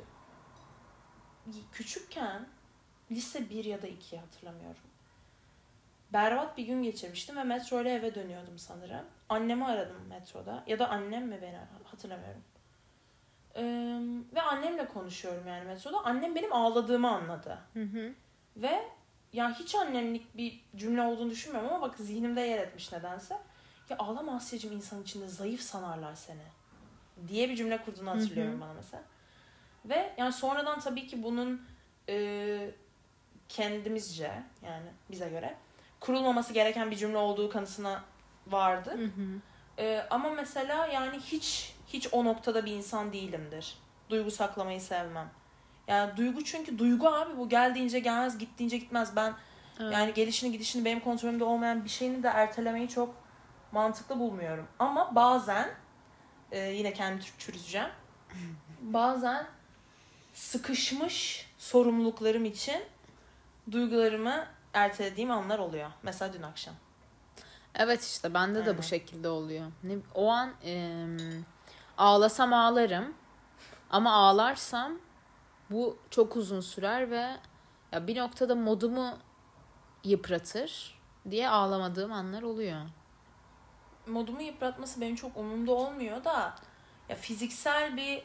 küçükken 1.71 2.47
lise 3.11 3.49
1 3.49 3.65
ya 3.65 3.81
da 3.81 3.87
2 3.87 4.17
hatırlamıyorum. 4.17 4.81
Berbat 6.13 6.57
bir 6.57 6.65
gün 6.65 6.83
geçirmiştim 6.83 7.37
ve 7.37 7.43
metro 7.43 7.81
ile 7.81 7.93
eve 7.93 8.15
dönüyordum 8.15 8.57
sanırım. 8.57 9.05
Annemi 9.29 9.65
aradım 9.65 10.07
metroda 10.09 10.63
ya 10.67 10.79
da 10.79 10.89
annem 10.89 11.27
mi 11.27 11.39
beni 11.41 11.59
hatırlamıyorum. 11.83 12.43
E, 13.57 13.63
ve 14.35 14.41
annemle 14.41 14.87
konuşuyorum 14.87 15.47
yani 15.47 15.65
metroda. 15.65 15.97
Annem 16.05 16.35
benim 16.35 16.53
ağladığımı 16.53 17.11
anladı. 17.11 17.57
Hı 17.73 17.83
hı. 17.83 18.13
Ve 18.57 18.83
ya 19.33 19.59
hiç 19.59 19.75
annemlik 19.75 20.37
bir 20.37 20.61
cümle 20.75 21.01
olduğunu 21.01 21.29
düşünmüyorum 21.29 21.73
ama 21.73 21.81
bak 21.81 21.97
zihnimde 21.97 22.41
yer 22.41 22.57
etmiş 22.57 22.91
nedense. 22.91 23.37
Ya 23.89 23.97
ağlama 23.99 24.35
Asya'cığım 24.35 24.71
insan 24.71 25.01
içinde 25.01 25.27
zayıf 25.27 25.61
sanarlar 25.61 26.15
seni. 26.15 26.41
Diye 27.27 27.49
bir 27.49 27.55
cümle 27.55 27.77
kurduğunu 27.77 28.09
hatırlıyorum 28.09 28.53
Hı 28.53 28.57
hı. 28.57 28.61
bana 28.61 28.73
mesela. 28.73 29.03
Ve 29.85 30.13
yani 30.17 30.33
sonradan 30.33 30.79
tabii 30.79 31.07
ki 31.07 31.23
bunun 31.23 31.67
e, 32.09 32.71
kendimizce 33.49 34.31
yani 34.65 34.87
bize 35.11 35.29
göre 35.29 35.55
kurulmaması 35.99 36.53
gereken 36.53 36.91
bir 36.91 36.95
cümle 36.95 37.17
olduğu 37.17 37.49
kanısına 37.49 38.03
vardı. 38.47 38.91
Hı 38.91 39.05
hı. 39.05 39.41
E, 39.77 40.07
ama 40.09 40.29
mesela 40.29 40.87
yani 40.87 41.19
hiç 41.19 41.76
hiç 41.87 42.07
o 42.11 42.25
noktada 42.25 42.65
bir 42.65 42.71
insan 42.71 43.13
değilimdir. 43.13 43.77
Duygu 44.09 44.31
saklamayı 44.31 44.81
sevmem. 44.81 45.29
Yani 45.87 46.17
duygu 46.17 46.43
çünkü 46.43 46.79
duygu 46.79 47.07
abi 47.07 47.37
bu 47.37 47.49
geldiğince 47.49 47.99
gelmez 47.99 48.37
gittiğince 48.37 48.77
gitmez. 48.77 49.15
Ben 49.15 49.33
Evet. 49.79 49.93
yani 49.93 50.13
gelişini 50.13 50.51
gidişini 50.51 50.85
benim 50.85 50.99
kontrolümde 50.99 51.43
olmayan 51.43 51.83
bir 51.83 51.89
şeyini 51.89 52.23
de 52.23 52.27
ertelemeyi 52.27 52.89
çok 52.89 53.15
mantıklı 53.71 54.19
bulmuyorum. 54.19 54.67
Ama 54.79 55.15
bazen 55.15 55.69
e, 56.51 56.59
yine 56.59 56.93
kendimi 56.93 57.21
çür- 57.21 57.37
çürüteceğim. 57.37 57.89
Bazen 58.81 59.47
sıkışmış 60.33 61.47
sorumluluklarım 61.57 62.45
için 62.45 62.81
duygularımı 63.71 64.45
ertelediğim 64.73 65.31
anlar 65.31 65.59
oluyor. 65.59 65.89
Mesela 66.03 66.33
dün 66.33 66.41
akşam. 66.41 66.73
Evet 67.75 68.03
işte 68.03 68.33
bende 68.33 68.59
de 68.59 68.61
Aynen. 68.63 68.77
bu 68.77 68.83
şekilde 68.83 69.29
oluyor. 69.29 69.65
Ne, 69.83 69.93
o 70.15 70.29
an 70.31 70.53
em, 70.63 71.17
ağlasam 71.97 72.53
ağlarım 72.53 73.13
ama 73.89 74.11
ağlarsam 74.11 74.91
bu 75.71 75.97
çok 76.09 76.35
uzun 76.35 76.61
sürer 76.61 77.11
ve 77.11 77.37
ya 77.91 78.07
bir 78.07 78.17
noktada 78.17 78.55
modumu 78.55 79.17
yıpratır 80.03 80.99
diye 81.31 81.49
ağlamadığım 81.49 82.13
anlar 82.13 82.41
oluyor. 82.41 82.81
Modumu 84.07 84.41
yıpratması 84.41 85.01
benim 85.01 85.15
çok 85.15 85.37
umurumda 85.37 85.71
olmuyor 85.71 86.23
da 86.23 86.55
ya 87.09 87.15
fiziksel 87.15 87.97
bir 87.97 88.23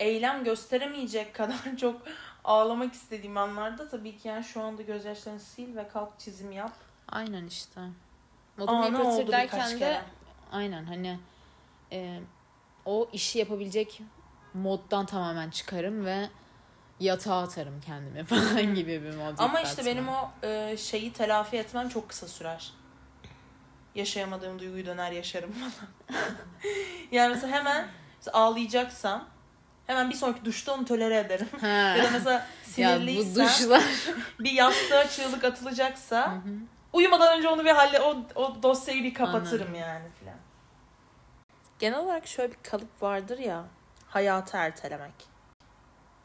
eylem 0.00 0.44
gösteremeyecek 0.44 1.34
kadar 1.34 1.76
çok 1.80 2.02
ağlamak 2.44 2.94
istediğim 2.94 3.36
anlarda 3.36 3.88
tabii 3.88 4.16
ki 4.16 4.28
yani 4.28 4.44
şu 4.44 4.62
anda 4.62 4.82
gözyaşlarını 4.82 5.40
sil 5.50 5.70
ve 5.76 5.88
kalk 5.88 6.18
çizim 6.20 6.52
yap. 6.52 6.72
Aynen 7.08 7.46
işte. 7.46 7.80
Modumu 8.56 8.78
Anı 8.78 8.86
yıpratır 8.86 9.32
derken 9.32 9.70
de 9.70 9.78
kere. 9.78 10.02
aynen 10.52 10.84
hani 10.84 11.18
e, 11.92 12.20
o 12.84 13.08
işi 13.12 13.38
yapabilecek 13.38 14.02
moddan 14.54 15.06
tamamen 15.06 15.50
çıkarım 15.50 16.04
ve 16.04 16.28
yatağa 17.00 17.42
atarım 17.42 17.80
kendimi 17.86 18.24
falan 18.24 18.74
gibi 18.74 19.02
bir 19.02 19.14
mod 19.16 19.38
Ama 19.38 19.60
işte 19.60 19.68
yükseltme. 19.70 19.90
benim 19.92 20.08
o 20.08 20.30
e, 20.42 20.76
şeyi 20.76 21.12
telafi 21.12 21.56
etmem 21.56 21.88
çok 21.88 22.08
kısa 22.08 22.28
sürer. 22.28 22.72
Yaşayamadığım 23.94 24.58
duyguyu 24.58 24.86
döner 24.86 25.12
yaşarım 25.12 25.52
falan. 25.52 25.72
yani 27.12 27.34
mesela 27.34 27.52
hemen 27.58 27.88
mesela 28.18 28.36
ağlayacaksam 28.38 29.28
hemen 29.86 30.10
bir 30.10 30.14
sonraki 30.14 30.44
duşta 30.44 30.72
onu 30.74 30.84
tolere 30.84 31.18
ederim. 31.18 31.48
Ha. 31.60 31.66
ya 31.66 32.04
da 32.04 32.10
mesela 32.12 32.32
ya 32.32 32.46
bu 32.66 32.70
sinirliysem 32.70 33.46
duşlar. 33.46 33.82
bir 34.40 34.52
yastığa 34.52 35.08
çığlık 35.08 35.44
atılacaksa 35.44 36.34
uyumadan 36.92 37.38
önce 37.38 37.48
onu 37.48 37.64
bir 37.64 37.70
halle 37.70 38.00
o, 38.00 38.16
o 38.34 38.62
dosyayı 38.62 39.02
bir 39.04 39.14
kapatırım 39.14 39.66
Anladım. 39.66 39.74
yani. 39.80 40.04
Genel 41.78 41.98
olarak 41.98 42.26
şöyle 42.26 42.52
bir 42.52 42.58
kalıp 42.62 43.02
vardır 43.02 43.38
ya. 43.38 43.64
Hayatı 44.08 44.56
ertelemek. 44.56 45.14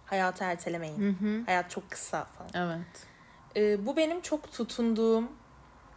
Hayatı 0.06 0.44
ertelemeyin. 0.44 1.00
Hı 1.20 1.26
hı. 1.26 1.46
Hayat 1.46 1.72
çok 1.72 1.92
kısa 1.92 2.26
falan. 2.26 2.50
Evet. 2.54 3.08
Ee, 3.56 3.86
bu 3.86 3.98
benim 3.98 4.22
çok 4.22 4.52
tutunduğum 4.52 5.32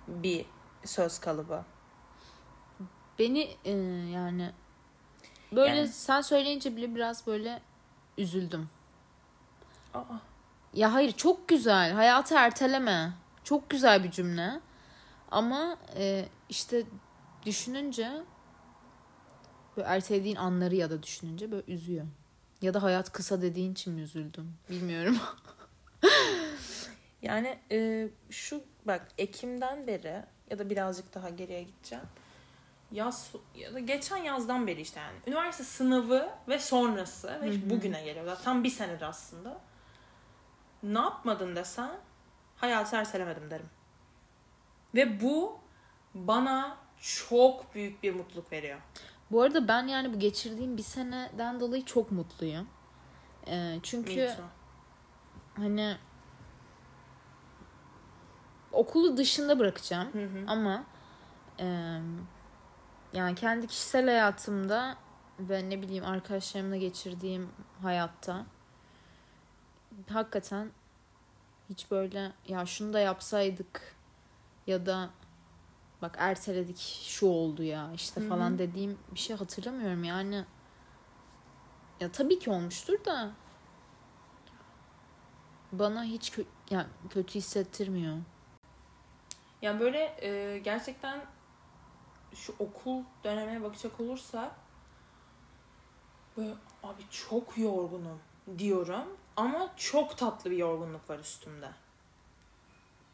bir 0.09 0.47
söz 0.85 1.19
kalıbı. 1.19 1.65
Beni 3.19 3.57
e, 3.65 3.71
yani 4.12 4.51
böyle 5.53 5.77
Yani- 5.77 5.88
sen 5.88 6.21
söyleyince 6.21 6.77
bile 6.77 6.95
biraz 6.95 7.27
böyle 7.27 7.62
üzüldüm. 8.19 8.69
Aa, 9.95 10.03
Ya 10.75 10.93
hayır 10.95 11.12
çok 11.12 11.49
güzel. 11.49 11.93
Hayatı 11.93 12.35
erteleme. 12.35 13.12
Çok 13.45 13.71
güzel 13.71 14.05
bir 14.05 14.11
cümle. 14.11 14.61
Ama 15.31 15.77
e, 15.97 16.25
işte 16.49 16.83
düşününce 17.47 18.23
böyle 19.77 19.89
ertelediğin 19.89 20.37
anları 20.37 20.75
ya 20.75 20.91
da 20.91 21.03
düşününce 21.03 21.53
böyle 21.53 21.73
üzüyor. 21.73 22.07
Ya 22.63 22.75
da 22.75 22.83
hayat 22.83 23.13
kısa 23.13 23.43
dediğin 23.43 23.73
için 23.73 23.95
mi 23.95 24.01
üzüldüm? 24.01 24.55
Bilmiyorum. 24.71 25.19
yani 27.23 27.59
e, 27.71 28.09
şu 28.31 28.65
bak 28.85 29.09
Ekim'den 29.19 29.87
beri 29.87 30.25
ya 30.51 30.59
da 30.59 30.71
birazcık 30.71 31.15
daha 31.15 31.29
geriye 31.29 31.63
gideceğim. 31.63 32.05
Yaz 32.93 33.33
ya 33.55 33.75
da 33.75 33.79
geçen 33.79 34.17
yazdan 34.17 34.67
beri 34.67 34.81
işte 34.81 35.01
yani 35.01 35.17
üniversite 35.27 35.65
sınavı 35.65 36.31
ve 36.49 36.59
sonrası 36.59 37.41
ve 37.43 37.51
işte 37.51 37.71
bugüne 37.71 38.05
geliyor. 38.05 38.37
Tam 38.45 38.65
bir 38.65 38.71
senedir 38.71 39.03
aslında. 39.03 39.61
Ne 40.83 40.99
yapmadın 40.99 41.57
desen 41.57 41.91
hayatı 42.57 42.97
ertelemedim 42.97 43.51
derim. 43.51 43.69
Ve 44.95 45.21
bu 45.21 45.61
bana 46.15 46.77
çok 47.01 47.75
büyük 47.75 48.03
bir 48.03 48.15
mutluluk 48.15 48.53
veriyor. 48.53 48.79
Bu 49.33 49.42
arada 49.42 49.68
ben 49.68 49.87
yani 49.87 50.14
bu 50.14 50.18
geçirdiğim 50.18 50.77
bir 50.77 50.83
seneden 50.83 51.61
dolayı 51.61 51.85
çok 51.85 52.12
mutluyum. 52.12 52.68
E, 53.47 53.79
çünkü 53.83 54.16
Me 54.16 54.27
too. 54.37 54.45
hani 55.57 55.97
okulu 58.73 59.16
dışında 59.16 59.59
bırakacağım. 59.59 60.12
Hı 60.12 60.25
hı. 60.25 60.45
Ama 60.47 60.85
e, 61.61 61.99
yani 63.12 63.35
kendi 63.35 63.66
kişisel 63.66 64.07
hayatımda 64.07 64.97
ve 65.40 65.71
ne 65.71 65.83
bileyim 65.83 66.05
arkadaşlarımla 66.05 66.77
geçirdiğim 66.77 67.49
hayatta 67.83 68.47
hakikaten 70.09 70.71
hiç 71.71 71.90
böyle 71.90 72.33
ya 72.49 72.66
şunu 72.66 72.92
da 72.92 73.01
yapsaydık 73.01 73.97
ya 74.66 74.87
da 74.87 75.11
bak 76.03 76.15
erteledik 76.19 76.79
şu 77.03 77.27
oldu 77.27 77.62
ya 77.62 77.93
işte 77.95 78.21
Hı 78.21 78.25
hı. 78.25 78.29
falan 78.29 78.59
dediğim 78.59 78.99
bir 79.15 79.19
şey 79.19 79.37
hatırlamıyorum 79.37 80.05
yani 80.05 80.45
ya 82.01 82.12
tabii 82.12 82.38
ki 82.38 82.51
olmuştur 82.51 83.05
da 83.05 83.33
bana 85.73 86.05
hiç 86.05 86.31
kö- 86.31 86.45
yani 86.71 86.87
kötü 87.11 87.35
hissettirmiyor. 87.35 88.17
Yani 89.62 89.81
böyle 89.81 90.17
e, 90.23 90.59
gerçekten 90.59 91.21
şu 92.35 92.55
okul 92.59 93.03
dönemine 93.25 93.62
bakacak 93.62 94.01
olursak 94.01 94.53
böyle 96.37 96.55
abi 96.83 97.03
çok 97.11 97.59
yorgunum 97.59 98.19
diyorum 98.59 99.17
ama 99.37 99.73
çok 99.77 100.19
tatlı 100.19 100.51
bir 100.51 100.57
yorgunluk 100.57 101.11
var 101.11 101.19
üstümde. 101.19 101.69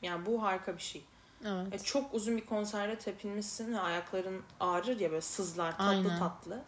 Yani 0.02 0.26
bu 0.26 0.42
harika 0.42 0.76
bir 0.76 0.82
şey. 0.82 1.04
Evet. 1.46 1.74
E, 1.74 1.78
çok 1.78 2.14
uzun 2.14 2.36
bir 2.36 2.46
konserde 2.46 2.98
tepinmişsin 2.98 3.74
ve 3.74 3.80
ayakların 3.80 4.42
ağrır 4.60 5.00
ya 5.00 5.10
böyle 5.10 5.20
sızlar 5.20 5.72
tatlı 5.72 5.84
Aynen. 5.88 6.18
tatlı. 6.18 6.62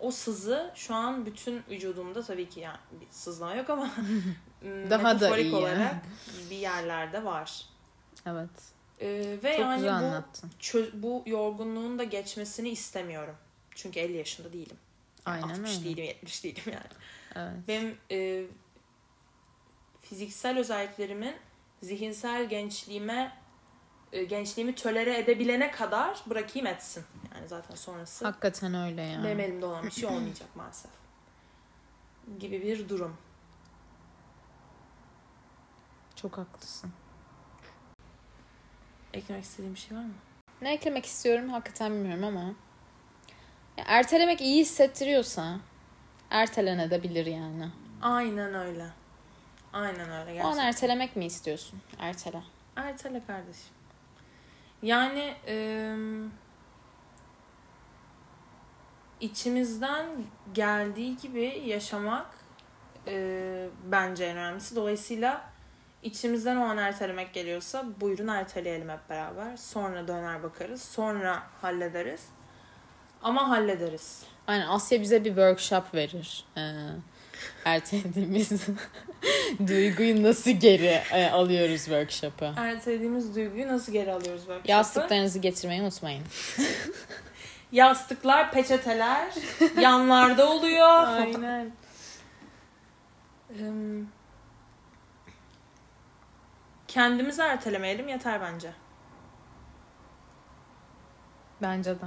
O 0.00 0.10
sızı 0.10 0.70
şu 0.74 0.94
an 0.94 1.26
bütün 1.26 1.62
vücudumda 1.70 2.22
tabii 2.22 2.48
ki 2.48 2.60
yani 2.60 2.76
bir 3.00 3.06
sızma 3.10 3.54
yok 3.54 3.70
ama 3.70 3.90
Daha 4.90 5.20
da 5.20 5.38
iyi. 5.38 5.54
olarak 5.54 5.94
bir 6.50 6.56
yerlerde 6.56 7.24
var. 7.24 7.66
Evet. 8.26 8.50
E, 9.00 9.08
ve 9.42 9.50
Çok 9.52 9.60
yani 9.60 9.76
güzel 9.76 9.92
bu 9.92 9.96
anlattın. 10.06 10.50
çö- 10.60 11.02
bu 11.02 11.22
yorgunluğun 11.26 11.98
da 11.98 12.04
geçmesini 12.04 12.68
istemiyorum. 12.68 13.34
Çünkü 13.74 14.00
50 14.00 14.16
yaşında 14.16 14.52
değilim. 14.52 14.76
Aynen 15.26 15.42
60 15.48 15.70
öyle. 15.70 15.84
değilim, 15.84 16.04
70 16.04 16.44
değilim 16.44 16.62
yani. 16.66 16.86
Evet. 17.36 17.68
Benim 17.68 17.96
e, 18.10 18.44
fiziksel 20.00 20.58
özelliklerimin 20.58 21.34
zihinsel 21.82 22.48
gençliğime 22.48 23.32
gençliğimi 24.12 24.74
tölere 24.74 25.18
edebilene 25.18 25.70
kadar 25.70 26.22
bırakayım 26.26 26.66
etsin. 26.66 27.04
Yani 27.34 27.48
zaten 27.48 27.74
sonrası 27.74 28.24
Hakikaten 28.24 28.74
öyle 28.74 29.02
ya. 29.02 29.24
benim 29.24 29.40
elimde 29.40 29.66
olan 29.66 29.86
bir 29.86 29.90
şey 29.90 30.06
olmayacak 30.08 30.48
maalesef. 30.54 30.90
Gibi 32.40 32.62
bir 32.62 32.88
durum. 32.88 33.16
Çok 36.16 36.38
haklısın. 36.38 36.90
Eklemek 39.14 39.44
istediğim 39.44 39.74
bir 39.74 39.78
şey 39.80 39.96
var 39.98 40.02
mı? 40.02 40.12
Ne 40.62 40.72
eklemek 40.72 41.06
istiyorum 41.06 41.48
hakikaten 41.50 41.92
bilmiyorum 41.92 42.24
ama 42.24 42.42
ya 43.76 43.84
ertelemek 43.86 44.40
iyi 44.40 44.60
hissettiriyorsa 44.60 45.58
ertelenebilir 46.30 47.26
yani. 47.26 47.68
Aynen 48.02 48.54
öyle. 48.54 48.86
Aynen 49.72 50.10
öyle 50.10 50.30
O 50.30 50.46
an 50.46 50.54
gerçekten. 50.54 50.66
ertelemek 50.66 51.16
mi 51.16 51.24
istiyorsun? 51.24 51.80
Ertele. 51.98 52.42
Ertele 52.76 53.22
kardeşim. 53.26 53.72
Yani 54.82 55.34
ım, 55.48 56.32
içimizden 59.20 60.06
geldiği 60.54 61.16
gibi 61.16 61.62
yaşamak 61.66 62.26
e, 63.06 63.68
bence 63.84 64.24
en 64.24 64.36
önemlisi. 64.36 64.76
Dolayısıyla 64.76 65.44
içimizden 66.02 66.56
o 66.56 66.64
an 66.64 66.78
ertelemek 66.78 67.34
geliyorsa 67.34 67.84
buyurun 68.00 68.28
erteleyelim 68.28 68.88
hep 68.88 69.10
beraber. 69.10 69.56
Sonra 69.56 70.08
döner 70.08 70.42
bakarız. 70.42 70.82
Sonra 70.82 71.42
hallederiz. 71.60 72.28
Ama 73.22 73.48
hallederiz. 73.48 74.22
Aynen 74.46 74.66
Asya 74.66 75.00
bize 75.00 75.24
bir 75.24 75.30
workshop 75.30 75.94
verir. 75.94 76.44
Ee, 76.56 76.60
ertelediğimiz 77.64 78.50
duyguyu 79.68 80.22
nasıl 80.22 80.50
geri 80.50 81.00
e, 81.12 81.30
alıyoruz 81.30 81.84
workshop'ı. 81.84 82.52
Ertelediğimiz 82.56 83.36
duyguyu 83.36 83.68
nasıl 83.68 83.92
geri 83.92 84.12
alıyoruz 84.12 84.48
böyle? 84.48 84.60
Yastıklarınızı 84.68 85.38
getirmeyi 85.38 85.82
unutmayın. 85.82 86.24
Yastıklar, 87.72 88.52
peçeteler 88.52 89.34
yanlarda 89.80 90.50
oluyor. 90.50 90.88
Aynen. 91.08 91.72
Im, 93.58 94.08
Kendimizi 96.88 97.42
ertelemeyelim 97.42 98.08
yeter 98.08 98.40
bence. 98.40 98.72
Bence 101.62 101.90
de. 102.00 102.04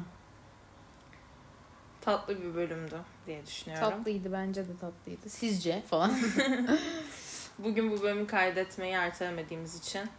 Tatlı 2.05 2.41
bir 2.41 2.55
bölümdü 2.55 2.95
diye 3.27 3.45
düşünüyorum. 3.45 3.89
Tatlıydı 3.89 4.31
bence 4.31 4.67
de 4.67 4.77
tatlıydı. 4.81 5.29
Sizce 5.29 5.83
falan. 5.89 6.13
Bugün 7.59 7.91
bu 7.91 8.01
bölümü 8.01 8.27
kaydetmeyi 8.27 8.93
ertelemediğimiz 8.93 9.75
için 9.75 10.09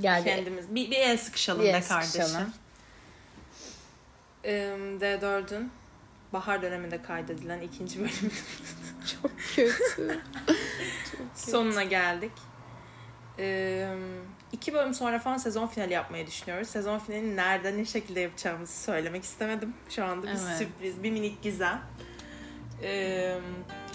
Geldi. 0.00 0.24
kendimiz 0.24 0.74
bir, 0.74 0.90
bir 0.90 0.96
el 0.96 1.18
sıkışalım 1.18 1.62
Bir 1.62 1.72
be 1.72 1.80
kardeşim. 1.88 2.22
sıkışalım. 2.22 2.52
Im, 4.44 4.98
D4'ün 4.98 5.70
bahar 6.32 6.62
döneminde 6.62 7.02
kaydedilen 7.02 7.60
ikinci 7.60 7.98
bölümü 7.98 8.32
Çok 9.22 9.30
kötü. 9.56 10.20
sonuna 11.36 11.82
geldik. 11.84 12.32
Im, 13.42 14.22
iki 14.52 14.72
bölüm 14.74 14.94
sonra 14.94 15.18
falan 15.18 15.36
sezon 15.36 15.66
finali 15.66 15.92
yapmayı 15.92 16.26
düşünüyoruz. 16.26 16.68
Sezon 16.68 16.98
finalini 16.98 17.36
nerede 17.36 17.76
ne 17.76 17.84
şekilde 17.84 18.20
yapacağımızı 18.20 18.82
söylemek 18.82 19.24
istemedim. 19.24 19.74
Şu 19.88 20.04
anda 20.04 20.22
bir 20.26 20.28
Evet. 20.28 20.56
sürpriz, 20.58 21.02
bir 21.02 21.10
minik 21.10 21.42
gizem. 21.42 21.82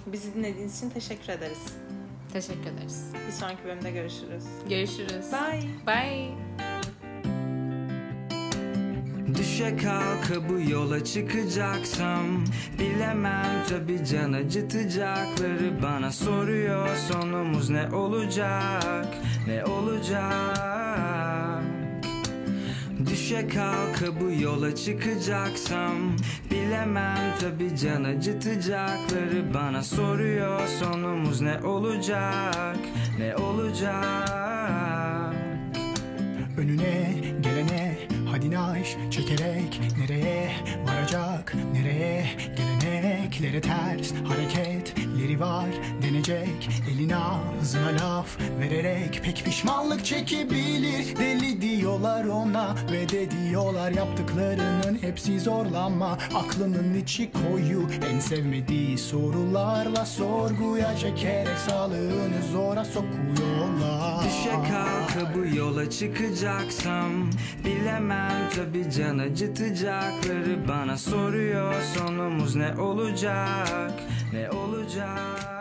Bizi 0.08 0.36
dinlediğiniz 0.36 0.78
için 0.78 0.90
teşekkür 0.90 1.30
ederiz. 1.30 1.74
Teşekkür 2.34 2.72
ederiz. 2.72 3.06
Bir 3.28 3.32
sonraki 3.32 3.64
bölümde 3.64 3.92
görüşürüz. 3.92 4.44
Görüşürüz. 4.70 5.32
Bye. 5.32 5.64
Bye. 5.88 6.57
Düşe 9.38 9.78
kalka 9.78 10.50
bu 10.50 10.72
yola 10.72 11.04
çıkacaksam 11.04 12.26
Bilemem 12.80 13.66
tabi 13.70 14.06
can 14.06 14.34
acıtacakları 14.34 15.84
bana 15.84 16.12
soruyor 16.12 16.96
Sonumuz 16.96 17.70
ne 17.70 17.90
olacak 17.90 19.08
ne 19.48 19.66
olacak? 19.66 21.64
Düşe 23.10 23.48
kalka 23.48 24.22
bu 24.22 24.42
yola 24.42 24.76
çıkacaksam 24.76 25.96
Bilemem 26.52 27.36
tabi 27.40 27.78
can 27.78 28.04
acıtacakları 28.04 29.54
bana 29.54 29.84
soruyor 29.84 30.68
Sonumuz 30.68 31.42
ne 31.42 31.60
olacak 31.60 32.78
ne 33.20 33.36
olacak? 33.36 35.36
Önüne 36.58 37.14
gelene 37.42 38.17
hadi 38.38 38.52
naş 38.52 38.98
çekerek 39.12 39.82
Nereye 39.98 40.52
varacak 40.88 41.54
nereye 41.74 42.26
geleneklere 43.02 43.62
ters 43.62 44.12
hareketleri 44.12 45.40
var. 45.40 45.66
Denecek 46.02 46.70
Eline 46.92 47.16
ağzına 47.16 47.88
laf 48.02 48.38
vererek 48.60 49.22
pek 49.24 49.46
pişmanlık 49.46 50.06
çekebilir. 50.06 51.16
Deli 51.18 51.62
diyorlar 51.62 52.26
ona 52.26 52.76
ve 52.92 53.10
de 53.10 53.28
diyorlar 53.32 53.92
yaptıklarının 53.92 54.98
hepsi 55.02 55.40
zorlanma 55.40 56.18
Aklının 56.36 56.94
içi 56.94 57.32
koyu 57.32 57.90
en 58.12 58.20
sevmediği 58.20 58.98
sorularla 58.98 60.06
sorguya 60.06 60.98
çekerek 60.98 61.58
Sağlığını 61.58 62.44
zora 62.52 62.86
sokuyorlar. 62.86 64.26
Düşe 64.26 64.52
kalka 64.52 65.36
bu 65.36 65.56
yola 65.56 65.90
çıkacaksam 65.90 67.30
Bilemem 67.66 68.50
tabi 68.56 68.92
can 68.92 69.18
acıtacakları. 69.18 70.68
Bana 70.68 70.98
soruyor 70.98 71.74
Sonumuz 71.96 72.56
ne 72.56 72.74
olacak? 72.98 73.92
Ne 74.34 74.52
olacak 74.52 75.57